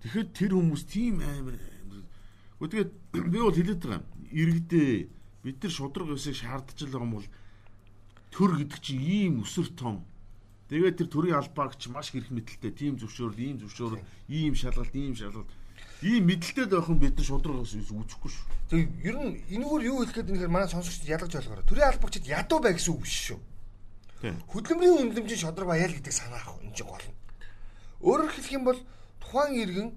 Тэгэхэд 0.06 0.30
тэр 0.38 0.52
хүмүүс 0.54 0.82
тийм 0.86 1.18
амар 1.18 1.58
Гэхдээ 2.64 2.70
тэгээд 2.70 2.90
би 3.34 3.38
бол 3.42 3.54
хэлээд 3.54 3.82
байгаа 3.82 3.98
юм. 4.00 4.06
Иргэдээ 4.30 4.90
бид 5.44 5.58
нар 5.60 5.72
шудраг 5.74 6.08
өсөй 6.14 6.34
шаардж 6.34 6.78
байгаа 6.86 7.02
юм 7.04 7.14
бол 7.18 7.28
төр 8.32 8.50
гэдэг 8.62 8.80
чинь 8.80 9.02
ийм 9.02 9.34
өсөр 9.44 9.68
том. 9.76 10.06
Тэгээд 10.70 10.96
тэр 11.04 11.08
төрийн 11.12 11.38
албаагч 11.42 11.90
маш 11.92 12.14
хэрэг 12.14 12.32
мэдлэлтэй 12.32 12.72
тийм 12.72 12.96
зөвшөөрөл, 12.96 13.36
ийм 13.36 13.56
зөвшөөрөл, 13.60 14.00
ийм 14.32 14.54
шалгалт, 14.56 14.94
ийм 14.96 15.12
шалгалт. 15.12 15.50
Ийм 16.04 16.28
мэдлэлтэй 16.28 16.68
байх 16.68 16.88
юм 16.92 16.98
бид 17.00 17.16
нар 17.16 17.24
шудраг 17.24 17.64
үүсэхгүй 17.64 18.28
шүү. 18.28 18.46
Тэг 18.68 18.80
ер 19.08 19.16
нь 19.16 19.40
энэгээр 19.56 19.82
юу 19.88 20.04
хэлэх 20.04 20.14
гээд 20.20 20.28
нэхэр 20.36 20.52
манай 20.52 20.68
сонсогчд 20.68 21.08
ялгаж 21.08 21.32
ойлгоорой. 21.32 21.64
Төрийн 21.64 21.88
албагчид 21.88 22.28
ядуу 22.28 22.60
бай 22.60 22.76
гэсэн 22.76 22.92
үг 22.92 23.02
биш 23.08 23.32
шүү. 23.32 23.40
Хөдөлмөрийн 24.52 25.00
үнэлэмжийн 25.08 25.40
шодрог 25.48 25.68
баяа 25.72 25.88
л 25.88 25.96
гэдэг 25.96 26.12
санаа 26.12 26.40
ах 26.44 26.60
энэ 26.60 26.76
чинь 26.76 26.88
гол. 26.88 27.04
Өөрөөр 28.04 28.32
хэлэх 28.36 28.52
юм 28.52 28.64
бол 28.68 28.80
тухайн 29.20 29.56
иргэн 29.64 29.88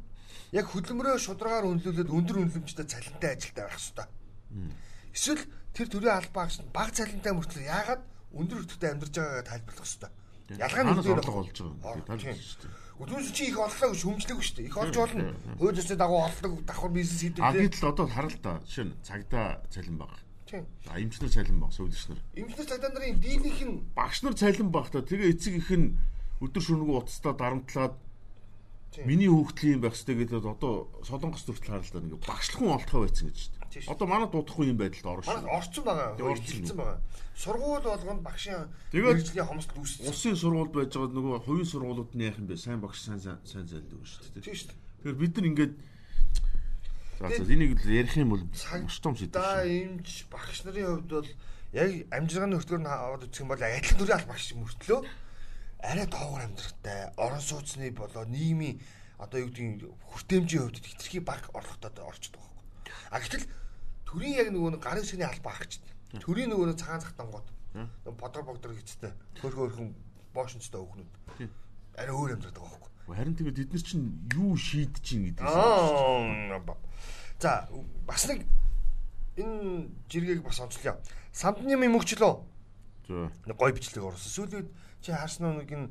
яг 0.56 0.66
хөдөлмөрөө 0.72 1.20
шударгаар 1.20 1.68
үнэлүүлээд 1.76 2.08
өндөр 2.12 2.38
үнэлэмжтэй 2.44 2.88
цалинтай 2.88 3.36
ажилтай 3.36 3.64
байх 3.68 3.76
хэрэгтэй. 3.76 4.08
Эсвэл 5.16 5.44
тэр 5.76 5.88
төрийн 5.92 6.16
албаагч 6.24 6.60
нь 6.64 6.72
бага 6.72 6.92
цалинтай 6.96 7.32
мөртлөө 7.36 7.68
яагаад 7.68 8.02
өндөр 8.36 8.64
өртөгтэй 8.64 8.90
амьдарч 8.96 9.16
байгаагаа 9.16 9.48
тайлбарлах 9.48 9.84
хэрэгтэй. 9.88 10.12
Ялгаа 10.56 10.84
нь 10.84 10.88
Хаанаас 10.88 11.04
хэдээр 11.04 11.20
орлого 11.20 11.40
байх 11.44 11.48
вэ? 11.48 11.52
олж 11.52 11.60
байгаа 11.60 11.72
юм. 11.72 11.80
Ор- 11.84 12.20
Тэгээд 12.20 12.40
Өдөөс 12.98 13.30
чи 13.30 13.54
их 13.54 13.58
оллоо 13.62 13.94
гэж 13.94 14.02
хүмжлэхгүй 14.02 14.42
шүү 14.42 14.58
дээ. 14.58 14.70
Их 14.74 14.78
олж 14.78 14.96
болно. 14.98 15.30
Хууль 15.62 15.78
ёсны 15.78 15.96
дагуу 15.98 16.26
олдог 16.26 16.66
давхар 16.66 16.92
бизнес 16.92 17.22
хийдэг. 17.22 17.46
А 17.46 17.54
гэтэл 17.54 17.94
одоо 17.94 18.08
харал 18.10 18.38
та 18.42 18.58
жишээ 18.66 18.86
нь 18.90 18.98
цагдаа 19.06 19.62
цалин 19.70 19.98
баг. 20.02 20.18
Тийм. 20.50 20.66
За 20.82 20.98
эмчнэр 20.98 21.30
цалин 21.30 21.60
баг, 21.62 21.72
сувлэгч 21.78 22.10
нар. 22.10 22.22
Эмчнэр 22.34 22.66
цагдаа 22.66 22.90
нарын 22.90 23.22
дийлийнх 23.22 23.62
нь 23.62 23.78
Багш 23.94 24.26
нар 24.26 24.34
цалин 24.34 24.74
баг 24.74 24.90
та. 24.90 25.06
Тэгээ 25.06 25.30
эцэг 25.30 25.54
их 25.62 25.70
нь 25.70 25.94
өдөр 26.42 26.64
шөнөгүй 26.66 26.98
уцтаа 26.98 27.38
дарамтлаад 27.38 27.94
миний 29.06 29.30
хүүхдлийн 29.30 29.78
юм 29.78 29.82
байх 29.86 29.94
хэрэгтэй 29.94 30.16
гэдэг 30.26 30.58
одоо 30.58 30.90
солонгос 31.06 31.46
төртөл 31.46 31.78
харалдаа 31.78 32.02
нэг 32.02 32.18
багшлахын 32.26 32.74
олдохоо 32.74 33.06
байцсан 33.06 33.30
гэж 33.30 33.57
дээ. 33.78 33.86
шүү. 33.86 33.94
Одоо 33.94 34.08
манад 34.10 34.32
дуудахгүй 34.34 34.66
юм 34.74 34.78
байдалд 34.82 35.06
орно 35.06 35.24
шүү. 35.24 35.46
орцсон 35.48 35.84
байгаа. 35.86 36.10
Тийм, 36.18 36.28
орцсон. 36.28 36.54
Хилцсэн 36.58 36.78
байгаа. 36.78 37.00
Сургууль 37.38 37.86
болгонд 37.86 38.22
багшийн 38.26 38.66
мэрэгжлийн 38.92 39.48
хомсдол 39.48 39.80
үүссэн. 39.86 40.10
Усын 40.10 40.36
сургууль 40.36 40.74
байж 40.74 40.92
байгаа 40.98 41.14
нөгөө 41.14 41.46
хувийн 41.46 41.70
сургуулиуд 41.70 42.12
нь 42.18 42.26
яах 42.26 42.42
юм 42.42 42.50
бэ? 42.50 42.58
Сайн 42.58 42.82
багш 42.82 43.06
сайн 43.06 43.22
сайн 43.22 43.66
зайлдаг 43.70 44.02
шүү 44.02 44.34
дээ. 44.34 44.42
Тийм 44.42 44.58
шүү 44.58 44.70
дээ. 44.74 44.82
Тэгэхээр 44.98 45.22
бид 45.22 45.34
нар 45.38 45.50
ингээд 45.54 45.74
За 47.18 47.30
энийг 47.30 47.82
л 47.82 47.90
ярих 47.90 48.14
юм 48.18 48.30
бол 48.30 48.44
том 49.02 49.18
сэдв 49.18 49.34
Да 49.34 49.66
эмч 49.66 50.30
багш 50.30 50.62
нарын 50.66 51.02
хувьд 51.02 51.10
бол 51.10 51.30
яг 51.74 51.90
амжиргааны 52.14 52.62
хөтгөр 52.62 52.82
нь 52.82 52.86
аваад 52.86 53.26
үзэх 53.26 53.42
юм 53.42 53.50
бол 53.50 53.58
адилхан 53.58 53.98
төрлийн 53.98 54.20
аль 54.22 54.30
багш 54.30 54.54
мөртлөө 54.54 55.00
арай 55.82 56.06
доогор 56.06 56.46
амьдралтай 56.46 57.10
орон 57.18 57.42
сууцны 57.42 57.90
болоо 57.90 58.26
нийгмийн 58.30 58.78
одоо 59.18 59.42
юу 59.42 59.50
гэдгийг 59.50 59.90
хүртээмжийн 60.14 60.62
хувьд 60.62 60.86
хитрхи 60.86 61.20
баг 61.26 61.50
орлоготой 61.58 62.06
орчдөг 62.06 62.38
байхгүй. 62.38 62.94
А 63.10 63.18
гэтэл 63.18 63.46
төрийн 64.08 64.36
яг 64.40 64.50
нөгөө 64.56 64.80
гарын 64.80 65.04
шигний 65.04 65.28
албаа 65.28 65.60
агч. 65.60 65.80
Төрийн 66.24 66.50
нөгөө 66.56 66.80
цагаан 66.80 67.04
захтангууд. 67.04 67.48
Бодор 68.18 68.44
богдор 68.48 68.72
гэжтэй. 68.74 69.12
Хөрхөн 69.44 69.68
хөрхөн 69.68 69.90
боошинцтой 70.34 70.82
өөхнүүд. 70.82 71.12
Тийм. 71.38 71.52
Арай 71.98 72.16
өөр 72.16 72.40
амьдралтай 72.40 72.64
байхгүй. 72.64 72.92
Харин 73.08 73.36
тэгээд 73.36 73.58
бид 73.58 73.72
нар 73.74 73.84
чинь 73.84 74.06
юу 74.34 74.56
шийдэж 74.58 75.04
чинь 75.04 75.24
гэдэг 75.32 75.44
юм. 75.44 76.64
За 77.40 77.70
бас 78.08 78.28
нэг 78.28 78.48
энэ 79.38 79.88
жиргэг 80.10 80.44
бас 80.44 80.60
онцлоо. 80.60 80.98
Самдны 81.32 81.78
мөнгчлөө 81.78 82.34
За. 83.08 83.32
нэг 83.46 83.58
гой 83.58 83.72
бичлэг 83.72 84.04
оруулсан. 84.04 84.32
Сүүлд 84.34 84.68
чи 85.02 85.12
харсан 85.12 85.62
нэг 85.62 85.72
энэ 85.72 85.88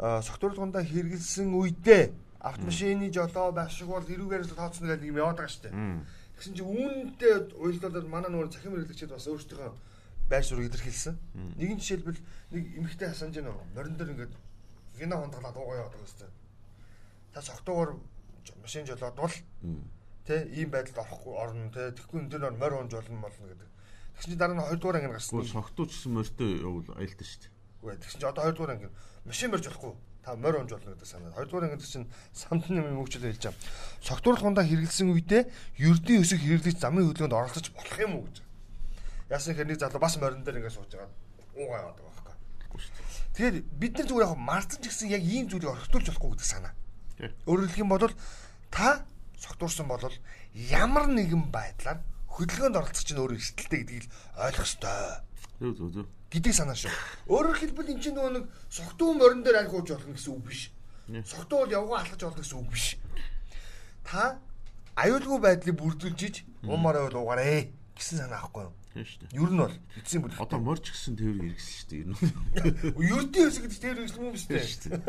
согтуурлгондоо 0.00 0.82
хэрэгэлсэн 0.82 1.52
үедээ 1.52 2.10
автомашины 2.40 3.10
жолоо 3.12 3.52
байх 3.52 3.70
шиг 3.70 3.86
бол 3.86 4.02
эрүүгээр 4.02 4.42
л 4.42 4.56
тооцно 4.56 4.90
гэдэг 4.90 5.06
юм 5.06 5.20
яваад 5.22 5.38
байгаа 5.38 5.52
шүү 5.52 5.62
дээ. 5.70 6.02
Тэгсэн 6.42 6.58
чи 6.58 6.66
үүнтэй 6.66 7.54
уялдуулаад 7.54 8.06
манай 8.10 8.30
нөгөө 8.34 8.50
цахим 8.50 8.74
хэрэглэгчид 8.74 9.14
бас 9.14 9.30
өөрсдийнхөө 9.30 9.78
байр 10.26 10.42
суурийг 10.42 10.74
илэрхийлсэн. 10.74 11.14
Нэгэн 11.54 11.78
жишээлбэл 11.78 12.18
нэг 12.50 12.64
эмэгтэй 12.82 13.14
хасанж 13.14 13.38
нөө 13.38 13.54
морин 13.78 13.94
дээр 13.94 14.10
ингээд 14.10 14.34
гинэ 14.98 15.14
хонтгалаад 15.22 15.54
уугаа 15.54 15.86
яваад 15.86 15.94
байгаа 15.94 16.18
дээ. 16.18 16.34
Та 17.30 17.46
согтуугаар 17.46 17.90
машин 18.58 18.90
жолоод 18.90 19.14
бол 19.14 19.36
тэ 20.26 20.50
ийм 20.50 20.74
байдалд 20.74 20.98
орохгүй 20.98 21.34
орно 21.38 21.70
тэ 21.70 21.94
тэгэхгүй 21.94 22.18
энэ 22.26 22.30
дээр 22.34 22.58
морь 22.58 22.74
унж 22.74 22.90
болно 22.90 23.22
болно 23.22 23.46
гэдэг. 23.46 23.70
Тэгсэн 24.18 24.30
чи 24.34 24.38
дараа 24.42 24.58
нь 24.58 24.66
2 24.66 24.82
дугаар 24.82 24.98
анги 24.98 25.14
гарсан. 25.14 25.46
Согтууч 25.46 25.94
гэсэн 25.94 26.10
морьтой 26.10 26.50
явуул 26.58 26.90
аюултай 26.90 27.22
шүү 27.22 27.38
дээ. 27.38 27.54
Үгүй 27.86 27.94
тэгсэн 28.02 28.18
чи 28.18 28.26
одоо 28.26 28.50
2 28.50 28.58
дугаар 28.58 28.74
анги 28.74 28.90
машин 29.30 29.54
морж 29.54 29.70
болохгүй. 29.70 29.94
Та 30.22 30.36
морь 30.36 30.62
унж 30.62 30.70
болно 30.70 30.94
гэдэг 30.94 31.06
санаа. 31.06 31.34
2 31.34 31.50
дугаар 31.50 31.66
анги 31.66 31.82
чинь 31.82 32.06
самтны 32.30 32.78
юм 32.78 33.02
хөгжил 33.02 33.26
хэлж 33.26 33.42
байгаа. 33.42 33.58
Согтуурлахундаа 34.06 34.64
хэрэгэлсэн 34.64 35.10
үедээ 35.10 35.42
ердийн 35.82 36.22
өсөг 36.22 36.38
хэрэглэж 36.38 36.78
замын 36.78 37.10
хөдөлгөөнд 37.10 37.34
оролцож 37.34 37.66
болох 37.74 37.98
юм 37.98 38.12
уу 38.16 38.24
гэж. 38.30 38.36
Яасан 39.34 39.58
хэрэг 39.58 39.68
нэг 39.74 39.80
залуу 39.82 39.98
бас 39.98 40.14
морин 40.22 40.46
дээр 40.46 40.62
ингээд 40.62 40.76
сууж 40.78 40.94
байгаа. 40.94 41.10
Уугаа 41.58 41.78
яваад 41.82 41.98
байгаа 41.98 42.34
байхгүй. 42.38 42.80
Тэгэхээр 43.34 43.56
бид 43.82 43.92
нар 43.98 44.06
зүгээр 44.06 44.26
яг 44.30 44.38
мартсан 44.38 44.78
ч 44.78 44.84
гэсэн 44.86 45.10
яг 45.10 45.22
ийм 45.26 45.46
зүйлийг 45.50 45.74
орхитуулж 45.74 46.06
болохгүй 46.06 46.30
гэдэг 46.38 46.46
санаа. 46.46 46.74
Өөрөөр 47.50 47.66
хэлэх 47.66 47.82
юм 47.82 47.90
бол 47.90 48.14
та 48.70 49.02
согтуурсан 49.42 49.90
бол 49.90 50.06
ямар 50.54 51.10
нэгэн 51.10 51.50
байдлаар 51.50 51.98
хөдөлгөөнд 52.30 52.78
оролцох 52.78 53.02
чинь 53.02 53.18
өөрөө 53.18 53.36
эрсдэлтэй 53.42 53.80
гэдгийг 53.82 54.06
ойлгох 54.38 54.66
ёстой 54.70 55.26
Зөв 55.62 55.76
зөв 55.76 55.90
зөв. 55.94 56.06
Гэдэг 56.32 56.52
санаа 56.56 56.76
шүү. 56.76 56.92
Өөрөөр 57.28 57.58
хэлбэл 57.60 57.92
эн 57.92 58.00
чинь 58.00 58.16
нөгөө 58.16 58.32
нэг 58.40 58.44
согтуу 58.72 59.12
морин 59.12 59.44
дээр 59.44 59.60
аль 59.60 59.70
хууж 59.70 59.92
болно 59.92 60.16
гэсэн 60.16 60.32
үг 60.32 60.44
биш. 60.48 60.72
Согтуу 61.28 61.68
бол 61.68 61.76
явгаа 61.76 62.00
алхаж 62.00 62.20
болно 62.24 62.40
гэсэн 62.40 62.58
үг 62.58 62.70
биш. 62.72 62.86
Та 64.02 64.40
аюулгүй 64.96 65.38
байдлыг 65.44 65.76
бүрдүүлж 65.76 66.20
иж 66.24 66.36
уумаараа 66.64 67.12
бол 67.12 67.20
уугаарэ 67.20 67.68
гэсэн 67.96 68.24
санаа 68.24 68.40
аахгүй 68.40 68.64
юу? 68.64 68.74
Тийм 68.92 69.04
шүү 69.08 69.20
дээ. 69.24 69.40
Ер 69.40 69.50
нь 69.52 69.60
бол 69.60 69.76
эцсийн 69.96 70.22
бүлэг. 70.24 70.40
Одоо 70.40 70.60
морж 70.60 70.84
гисэн 70.88 71.16
тээвэр 71.16 71.38
хэрэгсэн 71.52 71.72
шүү 71.76 71.88
дээ. 71.88 72.00
Ер 72.00 72.08
нь. 72.08 72.16
Ердийн 73.12 73.48
өсөг 73.52 73.62
гэдэг 73.64 73.80
тэр 73.80 73.96
юм 74.04 74.24
юм 74.28 74.32
биш 74.36 74.44
үү? 74.48 75.00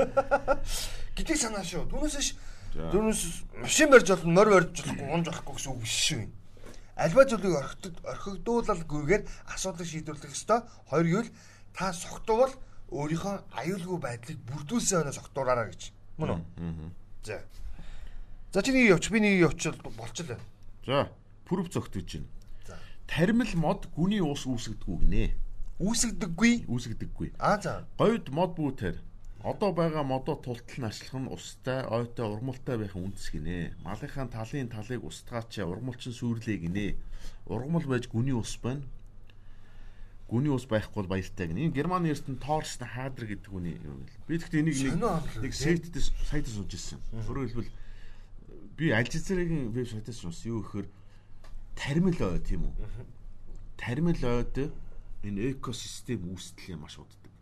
Гэдэг 1.20 1.38
санаа 1.40 1.64
шүү. 1.68 1.84
Түүнээс 1.92 2.16
ш 2.24 2.32
түүнээс 2.74 3.22
машин 3.60 3.90
барьж 3.92 4.08
болно, 4.08 4.32
морь 4.32 4.52
барьж 4.56 4.72
болохгүй, 4.72 5.08
унж 5.12 5.26
болохгүй 5.28 5.54
гэсэн 5.60 5.72
үг 5.76 5.82
биш 5.84 5.96
шүү. 6.00 6.24
Альва 6.96 7.26
зүйлийг 7.26 7.58
орхигд 7.58 7.98
орхигдуулалгүйгээр 8.06 9.24
асуудлыг 9.50 9.88
шийдвэрлэх 9.90 10.30
ёстой. 10.30 10.62
Хоёр 10.90 11.08
гэвэл 11.10 11.32
та 11.74 11.90
согтуувал 11.94 12.54
өөрийнхөө 12.94 13.36
аюулгүй 13.50 13.98
байдлыг 13.98 14.40
бүрдүүлсэн 14.46 15.02
өнөө 15.02 15.18
согтуураараа 15.18 15.74
гэж. 15.74 15.90
Мөн 16.22 16.30
үү? 16.38 16.42
За. 17.26 17.42
За 18.54 18.62
чи 18.62 18.70
нэг 18.70 18.94
явууч, 18.94 19.10
би 19.10 19.20
нэг 19.26 19.42
явуучвал 19.42 19.82
болчихлоо. 19.98 20.38
За, 20.86 21.10
пүрв 21.50 21.74
цогт 21.74 21.98
гэж 21.98 22.22
байна. 22.22 22.30
За. 22.70 22.78
Тармил 23.10 23.50
мод 23.58 23.90
гүний 23.98 24.22
ус 24.22 24.46
үүсгдэггүй 24.46 24.98
гинэ. 25.02 25.26
Үүсгдэггүй. 25.82 26.70
Үүсгдэггүй. 26.70 27.34
Аа 27.42 27.58
за. 27.58 27.90
Говьд 27.98 28.30
мод 28.30 28.54
бүүтэр 28.54 29.02
одоо 29.44 29.74
байгаа 29.76 30.04
модоо 30.04 30.36
тултал 30.40 30.80
нь 30.80 30.88
ашлах 30.88 31.20
нь 31.20 31.28
устай, 31.28 31.84
ойтой, 31.84 32.32
ургамалтай 32.32 32.80
байх 32.80 32.96
үндэс 32.96 33.28
гинэ. 33.36 33.76
Малынхаа 33.84 34.32
талын 34.32 34.72
талыг 34.72 35.04
устгаач, 35.04 35.60
ургамалчин 35.60 36.16
сүрлээ 36.16 36.58
гинэ. 36.64 36.96
Ургамал 37.52 37.84
байж 37.84 38.08
гүний 38.08 38.32
ус 38.32 38.56
байна. 38.64 38.88
Гүний 40.32 40.48
ус 40.48 40.64
байхгүй 40.64 41.04
бол 41.04 41.12
баяртай 41.12 41.52
гинэ. 41.52 41.68
Энэ 41.68 41.76
Германы 41.76 42.16
эрдэнэ 42.16 42.40
Торстен 42.40 42.88
Хадер 42.88 43.28
гэдэг 43.28 43.52
хүний 43.52 43.76
юм 43.84 44.08
л. 44.08 44.16
Би 44.32 44.40
тэгтээ 44.40 44.64
энийг 44.64 44.80
нэг 45.44 45.52
сайтд 45.52 45.92
сайтд 46.24 46.48
сууж 46.48 46.72
ирсэн. 46.72 47.04
Өөрөөр 47.28 47.52
хэлбэл 47.52 47.72
би 48.80 48.96
Аль 48.96 49.12
Жазирын 49.12 49.76
веб 49.76 49.92
сайтаас 49.92 50.24
унсан 50.24 50.56
юу 50.56 50.64
гэхээр 50.64 50.88
тармил 51.76 52.16
ой 52.16 52.40
тийм 52.40 52.64
үү? 52.64 52.74
Тармил 53.76 54.24
ойд 54.24 54.72
энэ 55.28 55.52
экосистем 55.52 56.32
үүсдэл 56.32 56.80
юм 56.80 56.88
маш 56.88 56.96
уддаг. 56.96 57.33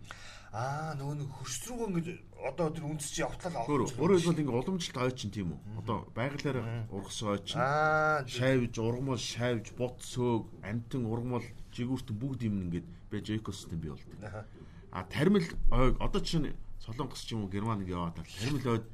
Аа 0.51 0.91
нөгөө 0.99 1.15
нэг 1.15 1.29
хөрсрүүг 1.31 1.81
ингэж 1.87 2.07
одоо 2.43 2.67
тэр 2.75 2.83
үндэс 2.83 3.07
чи 3.15 3.23
явтлал 3.23 3.55
авах. 3.55 3.71
өөрөөр 3.71 4.19
хэлбэл 4.19 4.43
ингээ 4.43 4.59
уламжлалт 4.59 4.99
ой 4.99 5.13
чинь 5.15 5.31
тийм 5.31 5.55
үү? 5.55 5.59
Одоо 5.79 5.97
байгалиар 6.11 6.57
ургасан 6.91 7.27
ой 7.31 7.39
чинь 7.47 7.55
Аа 7.63 8.27
шавж, 8.27 8.75
ургамал, 8.83 9.15
шавж, 9.15 9.71
бут 9.79 10.03
сөөг, 10.03 10.51
амтан, 10.67 11.07
ургамал, 11.07 11.45
жигүүртэн 11.71 12.15
бүгд 12.19 12.41
юм 12.51 12.67
ингээд 12.67 12.87
байж 13.07 13.31
экосистем 13.31 13.79
бий 13.79 13.95
болдог. 13.95 14.19
А 14.91 15.03
тармил 15.07 15.47
ойг 15.71 15.95
одоо 16.03 16.19
чинь 16.19 16.51
Солонгос 16.83 17.23
ч 17.23 17.31
юм 17.31 17.47
уу 17.47 17.51
Герман 17.53 17.87
ингээ 17.87 17.95
яваад 17.95 18.19
тармил 18.19 18.67
ойд 18.75 18.85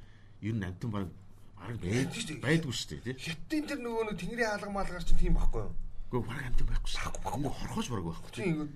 ер 0.46 0.54
нь 0.54 0.62
амтан 0.62 0.92
баг 0.94 1.10
баг 1.58 1.74
Байдаг 1.82 2.14
шүү 2.14 2.38
дээ. 2.38 2.44
байдгүй 2.46 2.70
шүү 2.70 2.90
дээ 3.02 3.02
тий. 3.02 3.16
Хятадын 3.18 3.66
тэр 3.66 3.80
нөгөө 3.82 4.04
нэг 4.14 4.18
тэнгэрийн 4.22 4.50
хаалга 4.54 4.70
маалгаар 4.78 5.02
чинь 5.10 5.18
тийм 5.18 5.34
байхгүй 5.34 5.62
юу? 5.66 5.74
Гэхдээ 6.14 6.22
баг 6.22 6.42
амтан 6.54 6.68
байхгүй 6.70 6.90
шүү. 6.94 7.02
Ингээ 7.34 7.56
хорхож 7.58 7.88
баг 7.90 8.04
байхгүй. 8.06 8.30
тий. 8.30 8.46
Тийм 8.46 8.70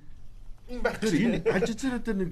юм 0.71 0.81
байх 0.81 0.97
Тэр 0.97 1.13
энэ 1.13 1.37
Жазира 1.61 1.99
дээр 2.01 2.17
нэг 2.17 2.31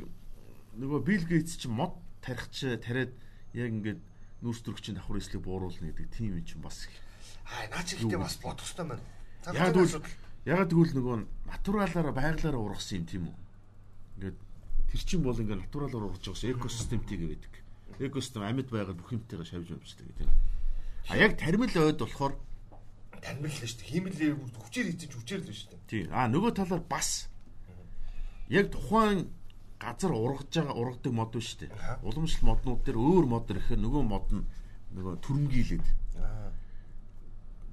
нөгөө 0.80 1.00
Билл 1.04 1.26
Гейтс 1.28 1.60
чинь 1.60 1.76
мод 1.76 2.00
тарихч 2.24 2.63
тариад 2.80 3.12
яг 3.54 3.70
ингээд 3.70 4.00
нүүрс 4.39 4.63
төрөгчийн 4.63 4.96
давхар 4.96 5.20
эслийг 5.20 5.44
бууруулна 5.44 5.92
гэдэг 5.92 6.08
тийм 6.15 6.39
юм 6.39 6.46
чинь 6.48 6.63
бас 6.63 6.88
их. 6.88 6.96
Аа 7.52 7.68
наа 7.68 7.84
чи 7.84 8.00
ихтэй 8.00 8.15
бас 8.15 8.39
бодох 8.39 8.63
хэрэгтэй 8.63 8.88
байна. 8.88 9.04
Яг 9.52 9.76
тэгвэл 9.76 10.00
яг 10.48 10.70
тэгвэл 10.72 10.96
нөгөө 10.96 11.15
натуралаараа 11.52 12.15
байгалаараа 12.15 12.63
ургасан 12.63 13.04
юм 13.04 13.06
тийм 13.12 13.24
үү? 13.28 13.36
Ингээд 14.15 14.38
тэр 14.88 15.02
чинь 15.04 15.24
бол 15.24 15.36
ингээд 15.36 15.63
натуралаар 15.68 16.08
ургаж 16.08 16.24
байгаас 16.24 16.48
экосистемтэй 16.48 17.18
гэдэг. 17.20 17.54
Экосистем 18.00 18.48
амьд 18.48 18.72
байгаад 18.72 18.96
бүх 18.96 19.12
юмтайгаа 19.12 19.44
шавж 19.44 19.76
явждаг 19.76 20.08
тийм. 20.15 20.32
А 21.12 21.18
яг 21.20 21.36
тармил 21.36 21.76
ойд 21.76 22.00
болохоор 22.00 22.39
таньмал 23.20 23.52
л 23.52 23.60
шүү 23.60 23.84
дээ. 23.84 23.92
Хиймэл 23.92 24.39
хүчээр 24.56 24.88
хийж 24.96 25.12
хүчээр 25.12 25.42
л 25.44 25.52
шүү 25.52 25.70
дээ. 25.76 25.88
тий. 25.92 26.04
А 26.08 26.32
нөгөө 26.32 26.56
талаар 26.56 26.84
бас 26.88 27.28
яг 28.48 28.72
тухайн 28.72 29.28
газар 29.80 30.12
ургаж 30.12 30.52
байгаа 30.52 30.76
ургадаг 30.76 31.13
мод 31.15 31.32
биш 31.34 31.56
үү? 31.56 31.72
Уламжлалт 32.04 32.44
моднууд 32.44 32.82
дээр 32.84 32.98
өөр 33.00 33.26
мод 33.32 33.48
ирэхээр 33.48 33.80
нөгөө 33.80 34.04
мод 34.04 34.28
нь 34.36 34.44
нөгөө 34.94 35.13
түрмгийлээд 35.24 35.88
Аа. 36.20 36.52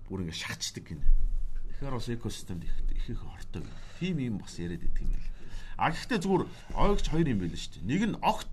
бүр 0.06 0.22
ингэ 0.22 0.38
шахацдаг 0.38 0.86
гинэ. 0.86 1.02
Тэгэхээр 1.02 1.94
бас 1.98 2.08
экосистемд 2.08 2.62
их 2.62 2.74
их 3.10 3.18
хортой. 3.18 3.66
Тийм 3.98 4.18
юм 4.22 4.38
бас 4.38 4.54
яриад 4.58 4.86
байдаг 4.86 5.02
юм 5.02 5.10
бэл. 5.10 5.30
А 5.76 5.90
гэхдээ 5.90 6.18
зүгээр 6.22 6.44
ойгч 6.78 7.06
хоёр 7.10 7.26
юм 7.26 7.40
байл 7.42 7.58
шүү 7.58 7.72
дээ. 7.82 7.90
Нэг 7.90 8.02
нь 8.14 8.16
огт 8.22 8.52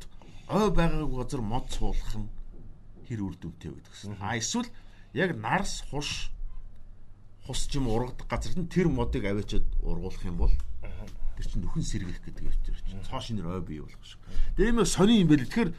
ой 0.49 0.67
байгаагүй 0.73 1.17
газар 1.21 1.41
мод 1.45 1.69
суулгах 1.69 2.15
нь 2.17 2.29
хэр 3.07 3.21
үр 3.21 3.35
дүнтэй 3.37 3.71
байдагсан. 3.71 4.17
А 4.17 4.33
эсвэл 4.35 4.67
яг 5.13 5.37
нарс 5.37 5.85
хуш 5.93 6.33
хус 7.45 7.67
ч 7.69 7.77
юм 7.77 7.87
ургадаг 7.87 8.27
газар 8.27 8.57
нь 8.57 8.67
тэр 8.67 8.89
модыг 8.89 9.23
аваачаад 9.29 9.67
ургуулах 9.85 10.25
юм 10.25 10.37
бол 10.41 10.53
Тэр 11.43 11.51
чинь 11.51 11.63
нөхөн 11.67 11.83
сэргэх 11.83 12.19
гэдэг 12.23 12.43
юм 12.47 12.55
чинь. 12.87 13.03
Цоо 13.03 13.19
шинээр 13.19 13.51
ой 13.51 13.61
бий 13.67 13.83
болох 13.83 13.99
шиг. 14.07 14.23
Тэгээ 14.55 14.71
юм 14.71 14.87
сони 14.87 15.19
юм 15.19 15.27
байл. 15.27 15.43
Тэгэхээр 15.43 15.71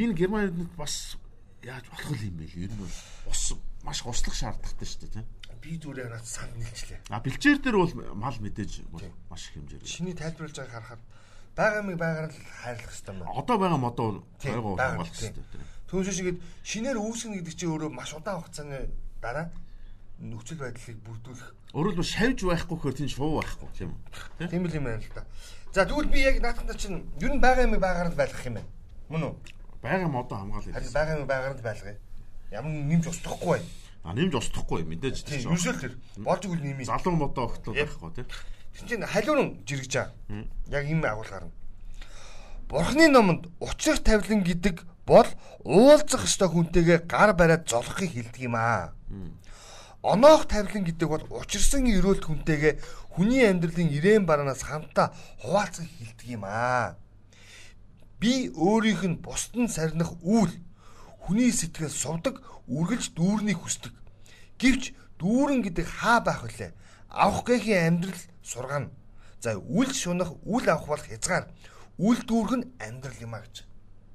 энэ 0.00 0.16
Германд 0.16 0.56
бас 0.72 1.20
яаж 1.60 1.84
болох 1.92 2.16
юм 2.16 2.40
бэ? 2.40 2.48
Ер 2.56 2.72
нь 2.72 2.80
бол 2.80 2.96
ус 3.28 3.44
маш 3.84 4.00
услах 4.08 4.32
шаардлагатай 4.32 4.88
шүү 4.88 5.00
дээ, 5.04 5.14
тийм. 5.20 5.28
Би 5.60 5.76
зүгээр 5.76 6.10
наад 6.10 6.24
санд 6.26 6.56
нийлчлээ. 6.56 7.12
А 7.12 7.20
бэлчээр 7.20 7.58
дээр 7.60 7.76
бол 7.76 7.92
мал 8.16 8.34
мэдээж 8.40 8.88
маш 9.28 9.52
их 9.52 9.60
хэмжээр. 9.60 9.84
Шиний 9.84 10.16
тайлбарлаж 10.16 10.56
байгааг 10.58 10.72
харахад 10.72 11.02
байгаа 11.54 11.82
миг 11.84 11.98
байгаар 12.00 12.26
нь 12.32 12.36
хайрлах 12.64 12.88
хэрэгтэй 12.88 13.14
байна. 13.14 13.36
Одоо 13.36 13.56
байгаа 13.60 13.78
модоо 13.78 14.08
хамгаалах 14.40 15.12
тийм. 15.12 15.36
хэрэгтэй. 15.36 15.62
Түүнээс 15.92 16.18
ингээд 16.24 16.40
шинээр 16.64 16.98
үүсгэнэ 16.98 17.36
гэдэг 17.44 17.54
чинь 17.54 17.72
өөрөө 17.76 17.90
маш 17.92 18.10
удаан 18.16 18.40
хугацааны 18.40 18.88
дараа 19.20 19.52
нөхцөл 20.18 20.58
байдлыг 20.60 20.98
бүрдүүлэх 21.06 21.48
Өөрөөр 21.72 21.94
хэлбэл 21.96 22.12
шавж 22.12 22.38
байхгүй 22.44 22.78
хөр 22.78 22.94
тийм 22.94 23.08
шуу 23.08 23.40
байхгүй 23.40 23.68
тийм 23.72 23.90
үү? 23.96 24.48
Тийм. 24.50 24.64
л 24.68 24.76
юм 24.76 24.84
байна 24.84 25.00
л 25.00 25.12
да. 25.16 25.24
За 25.72 25.86
тэгвэл 25.88 26.12
би 26.12 26.20
яг 26.20 26.36
наадахта 26.44 26.76
чинь 26.76 27.08
ер 27.20 27.32
нь 27.32 27.40
байгаа 27.40 27.64
юм 27.64 27.80
байгаар 27.80 28.12
нь 28.12 28.18
байлгах 28.20 28.44
юм 28.44 28.54
байна. 28.60 28.70
Мөн 29.08 29.22
үү? 29.24 29.34
Байгаа 29.82 30.08
модоо 30.12 30.36
хамгаалъя. 30.38 30.74
Харин 30.76 30.92
байгаа 30.92 31.16
юм 31.16 31.26
байгаар 31.26 31.54
нь 31.56 31.64
байлгая. 31.64 31.96
Ямар 32.52 32.72
нэмж 32.76 33.04
устгахгүй 33.08 33.48
бай. 33.56 33.62
А 34.04 34.12
нэмж 34.12 34.32
устдахгүй 34.36 34.84
мэдээж 34.84 35.16
Тийм 35.24 35.40
тийм. 35.40 35.48
ерөөсөө 35.48 35.72
л 35.72 35.80
тэр 35.80 35.94
болж 36.20 36.42
игэл 36.44 36.60
нэмий. 36.60 36.84
Залуу 36.86 37.16
модоо 37.16 37.48
Yep. 37.72 37.88
байхгүй 37.88 38.10
тийм. 38.20 38.26
Тэр 38.76 38.84
чинь 38.88 39.06
халуун 39.08 39.64
жиргэж 39.64 39.92
байгаа. 39.96 40.12
Яг 40.68 40.84
ийм 40.86 41.00
агуулгаар 41.02 41.44
нь. 41.48 41.54
Бурхны 42.68 43.08
номонд 43.08 43.48
учрах 43.60 44.00
тавилан 44.04 44.44
гэдэг 44.44 44.84
бол 45.08 45.28
уулзах 45.64 46.24
ёстой 46.24 46.48
хүнтэйгээ 46.52 47.04
гар 47.08 47.32
бариад 47.36 47.64
золохыг 47.68 48.12
хэлдэг 48.12 48.42
юм 48.44 48.56
аа. 48.56 48.92
Оноох 50.02 50.50
тавилан 50.50 50.82
гэдэг 50.82 51.08
бол 51.08 51.24
учирсан 51.30 51.86
өрөөлт 51.86 52.26
хүнтэйгээ 52.26 52.74
хүний 53.14 53.46
амьдралын 53.46 53.86
ирээн 53.86 54.26
баранаас 54.26 54.66
хамтаа 54.66 55.14
хуваалцах 55.38 55.86
хэлдэг 55.86 56.26
юм 56.26 56.42
аа. 56.42 56.98
Би 58.18 58.50
өөрийнх 58.50 59.06
нь 59.06 59.22
бусд 59.22 59.54
нь 59.54 59.70
сарнах 59.70 60.18
үйл 60.26 60.50
хүний 61.22 61.54
сэтгэл 61.54 61.86
сувдаг 61.86 62.42
үргэлж 62.66 63.14
дүүрнийг 63.14 63.62
хүсдэг. 63.62 63.94
Гэвч 64.58 64.90
дүүрэн 65.22 65.62
гэдэг 65.70 65.86
хаа 65.86 66.18
байх 66.18 66.42
вүлээ? 66.42 66.74
Авах 67.06 67.46
гэхийн 67.46 68.02
амьдрал 68.02 68.22
сургана. 68.42 68.90
За 69.38 69.54
үл 69.54 69.90
шунах, 69.94 70.34
үл 70.42 70.66
авах 70.66 70.98
бол 70.98 71.02
хязгаар. 71.06 71.46
Үл 72.02 72.18
дүүрэх 72.26 72.58
нь 72.58 72.70
амьдрал 72.82 73.22
юм 73.22 73.38
а 73.38 73.42
гэж. 73.46 73.62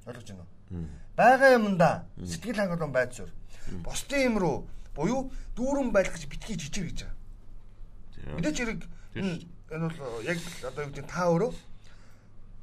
Ойлгож 0.04 0.28
байна 0.36 0.44
уу? 0.44 0.84
Бага 1.16 1.48
юмда 1.56 2.04
сэтгэл 2.20 2.60
хангалуун 2.60 2.92
байж 2.92 3.16
сур. 3.16 3.32
Бусдын 3.84 4.20
юм 4.20 4.36
руу 4.36 4.68
буюу 4.98 5.30
дүүрэн 5.54 5.94
байх 5.94 6.10
гэж 6.10 6.26
битгий 6.26 6.58
жижиг 6.58 6.90
гэж 6.90 6.98
байгаа. 7.06 8.34
Мэдээч 8.34 8.56
хэрэг 8.58 8.82
энэ 9.14 9.46
бол 9.70 10.26
яг 10.26 10.38
л 10.42 10.66
одоо 10.66 10.82
юу 10.82 10.90
гэдэг 10.90 11.06
та 11.06 11.30
өөрөө 11.30 11.52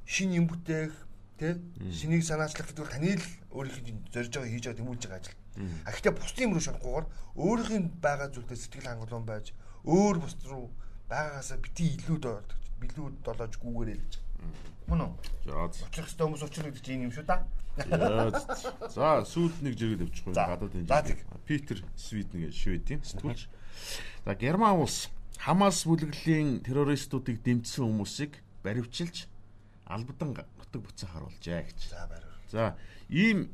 шин 0.04 0.36
юм 0.36 0.52
бүтээх 0.52 0.92
тий 1.40 1.56
шинийг 1.96 2.28
санаачлах 2.28 2.68
гэдэг 2.68 2.84
бол 2.84 2.92
таны 2.92 3.16
л 3.16 3.28
өөрийнх 3.56 3.80
нь 3.88 4.04
зорж 4.12 4.32
байгаа 4.36 4.52
хийж 4.52 4.66
байгаа 4.68 4.80
тэмүүлж 4.84 5.04
байгаа 5.08 5.20
ажил. 5.24 5.40
А 5.88 5.90
гэхдээ 5.96 6.14
бусдын 6.20 6.46
юм 6.46 6.54
руу 6.56 6.66
шунахгүйгээр 6.68 7.06
өөрийнх 7.40 7.72
нь 7.80 7.88
байгаа 8.04 8.28
зүйлдээ 8.36 8.60
сэтгэл 8.60 8.90
хангалуун 8.92 9.26
байж 9.26 9.56
өөр 9.88 10.18
бус 10.20 10.36
руу 10.44 10.68
байгаагаасаа 11.08 11.60
бити 11.64 11.96
илүү 11.96 12.18
доод 12.20 12.50
билүү 12.84 13.08
долоож 13.24 13.54
гүүгээрэй 13.64 13.98
гэж. 14.04 14.14
Мөн 14.88 15.02
үү? 15.02 15.12
За 15.46 15.54
Очих 15.66 16.06
хэвээр 16.06 16.26
хүмүүс 16.30 16.44
очих 16.46 16.64
гэдэг 16.66 16.84
чинь 16.86 17.06
юм 17.10 17.14
шүү 17.14 17.26
да. 17.26 17.46
За 17.76 19.26
сүүлд 19.28 19.60
нэг 19.66 19.74
жирэд 19.76 20.06
өвчих 20.08 20.32
За. 20.32 20.46
гадаадын 20.48 20.88
За, 20.88 21.02
жиргээ. 21.04 21.44
Питер 21.44 21.78
Свиден 22.00 22.40
гэж 22.48 22.54
шведийн 22.56 23.02
сэтгүүлч. 23.04 23.50
За 24.24 24.36
Герман 24.36 24.80
улс 24.80 25.10
Хамас 25.44 25.84
бүлэглэлийн 25.84 26.64
террористуудыг 26.64 27.44
дэмжсэн 27.44 27.84
хүмүүсийг 27.84 28.40
баривчилж 28.64 29.28
албадан 29.86 30.40
нутаг 30.40 30.82
буцаа 30.82 31.10
харуулжээ 31.12 31.62
гэж. 31.68 31.80
За 31.92 32.08
байр. 32.08 32.24
За 32.48 32.64
ийм 33.10 33.52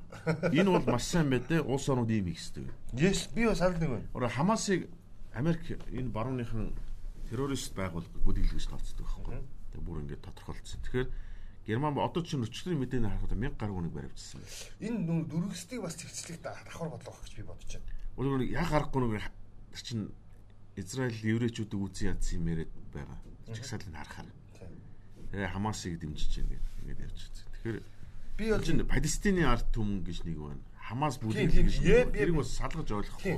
энэ 0.54 0.70
бол 0.70 0.86
маш 0.86 1.10
сайн 1.10 1.30
байдэ 1.34 1.66
улс 1.66 1.90
орнууд 1.90 2.12
ийм 2.14 2.30
хийх 2.30 2.40
хэрэгтэй. 2.40 2.70
Yes 2.94 3.34
би 3.34 3.50
бас 3.50 3.62
аль 3.62 3.76
нэг 3.80 3.90
байна. 3.90 4.08
Ороо 4.14 4.30
Хамасыг 4.30 4.88
Америк 5.34 5.82
энэ 5.90 6.14
барууныхан 6.14 6.76
террорист 7.30 7.74
байгууллага 7.74 8.22
бүлэглэж 8.24 8.70
тооцдог 8.70 9.08
байхгүй. 9.08 9.42
Тэгээ 9.72 9.86
бүр 9.88 10.02
ингээд 10.04 10.26
тодорхойлцсон. 10.28 10.82
Тэгэхээр 10.84 11.10
Герман 11.66 11.98
одоо 12.00 12.22
чинь 12.26 12.44
өчтөрийн 12.44 12.82
мэдээний 12.82 13.10
харахад 13.10 13.38
1000 13.38 13.56
гаруй 13.56 13.76
хүнийг 13.76 13.96
баривчилсан 13.96 14.42
байна. 14.42 14.56
Энэ 14.82 15.00
нүг 15.06 15.22
дөрвөстийг 15.30 15.82
бас 15.82 15.96
тэгцлэх 15.96 16.40
давхар 16.42 16.90
бодлого 16.90 17.22
гэж 17.22 17.34
би 17.38 17.44
бодож 17.46 17.72
байна. 17.78 17.90
Өөрөөр 18.18 18.42
яг 18.50 18.68
гарахгүй 18.70 19.02
нэг 19.06 19.26
тэр 19.72 19.82
чинь 19.86 20.06
Израиль 20.76 21.20
еврейчүүдийг 21.22 21.82
үзэн 21.86 22.18
ядсан 22.18 22.42
юм 22.42 22.50
яриад 22.50 22.74
байгаа. 22.92 23.20
Чагсаалыг 23.54 23.94
харахаар. 23.94 24.30
Тэгээ 25.32 25.54
Хамасыг 25.54 25.96
дэмжиж 26.02 26.32
байна 26.42 26.58
гэдэг 26.82 27.06
явж 27.06 27.20
байгаа. 27.22 27.52
Тэгэхээр 27.56 27.78
Би 28.42 28.50
бол 28.50 28.64
чинь 28.66 28.82
Палестины 28.88 29.46
ард 29.46 29.70
түмэн 29.70 30.02
гэж 30.02 30.26
нэг 30.26 30.38
байна. 30.42 30.64
Хамас 30.82 31.22
бүлэг 31.22 31.52
гэж 31.54 31.78
нэг. 31.86 32.10
Тэрийг 32.10 32.36
бас 32.42 32.58
салгаж 32.58 32.90
ойлгохгүй. 32.90 33.38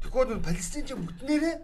Тэгэхгүй 0.00 0.24
бол 0.32 0.40
Палестинч 0.40 0.88
бүтнээрээ 0.96 1.56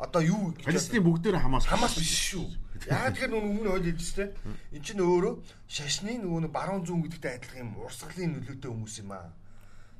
одоо 0.00 0.22
юу 0.24 0.54
Палестин 0.64 1.04
бүгдээр 1.04 1.36
Хамас 1.36 1.68
Хамас 1.68 1.94
биш 2.00 2.32
шүү. 2.32 2.48
Яагаад 2.88 3.12
тэгэхээр 3.20 3.32
нүг 3.36 3.44
өмнө 3.44 3.70
ойлж 3.76 3.86
хэлжтэй. 4.00 4.28
Энд 4.72 4.84
чинь 4.84 5.04
өөрөө 5.04 5.34
шашны 5.68 6.16
нөгөө 6.16 6.48
баруун 6.48 6.84
зүүн 6.88 7.04
гэдэгтэй 7.04 7.32
адилхан 7.36 7.60
юм 7.60 7.70
урсгалын 7.84 8.32
нөлөөтэй 8.40 8.70
хүмүүс 8.72 8.96
юм 9.04 9.12
аа. 9.12 9.28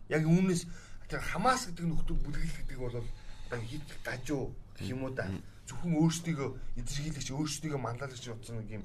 Яг 0.09 0.25
үүнээс 0.25 0.65
тэр 1.13 1.21
Хамас 1.21 1.69
гэдэг 1.69 1.85
нөхдөг 1.85 2.17
бүлэглэл 2.25 2.59
гэдэг 2.65 2.79
бол 2.81 2.97
одоо 2.97 3.61
хит 3.61 3.85
гажуу 4.01 4.57
гэх 4.81 4.89
юм 4.89 5.05
уу 5.05 5.13
да. 5.13 5.29
Зөвхөн 5.69 5.93
өөрсдийгөө 6.01 6.49
эзэрхийлэгч 6.81 7.29
өөрсдийгөө 7.37 7.81
мандаалагч 7.85 8.25
утсан 8.33 8.57
нэг 8.65 8.81
юм 8.81 8.85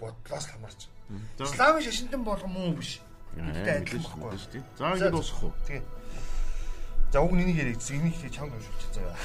бодлоос 0.00 0.46
хамаарч. 0.48 0.88
Исламын 1.38 1.84
шашинтан 1.84 2.24
болгон 2.24 2.52
муу 2.52 2.72
биш. 2.80 3.04
Гэдэгтэй 3.36 3.76
адилхан 3.84 4.00
баггүй. 4.00 4.32
мэдээж 4.32 4.44
тийм. 4.48 4.64
За 4.78 4.96
ингэ 4.96 5.10
дуусах 5.12 5.42
уу? 5.44 5.52
Тэгээ. 5.68 5.84
За 7.12 7.20
уг 7.20 7.32
нэнийг 7.32 7.56
яриг 7.56 7.80
зэгнийг 7.80 8.14
их 8.14 8.32
чанга 8.32 8.56
уншуулчих 8.56 8.92
заяа. 8.92 9.16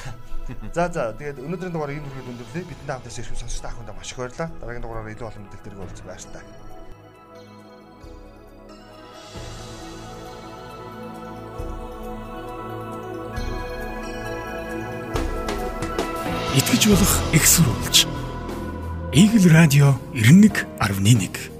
За 0.73 0.87
за 0.87 1.11
тэгээд 1.19 1.43
өнөөдрийн 1.43 1.73
дугаарыг 1.75 1.99
энэ 1.99 2.07
хүрээд 2.07 2.31
өндөрлөе. 2.31 2.63
Бидний 2.63 2.93
хамтаас 2.95 3.19
ирсэн 3.19 3.35
сонсогч 3.35 3.59
та 3.59 3.75
бүхэнд 3.75 3.91
маш 3.91 4.11
их 4.11 4.17
баярлалаа. 4.17 4.49
Дараагийн 4.59 4.83
дугаараар 4.83 5.11
илүү 5.11 5.27
олон 5.27 5.43
мэдээлэлээр 5.43 5.83
уулзах 5.83 6.07
баярлалаа. 6.07 6.43
итгэж 16.53 16.83
болох 16.87 17.13
экссурулж. 17.33 18.07
Игэл 19.11 19.49
радио 19.49 19.95
91.1 20.13 21.52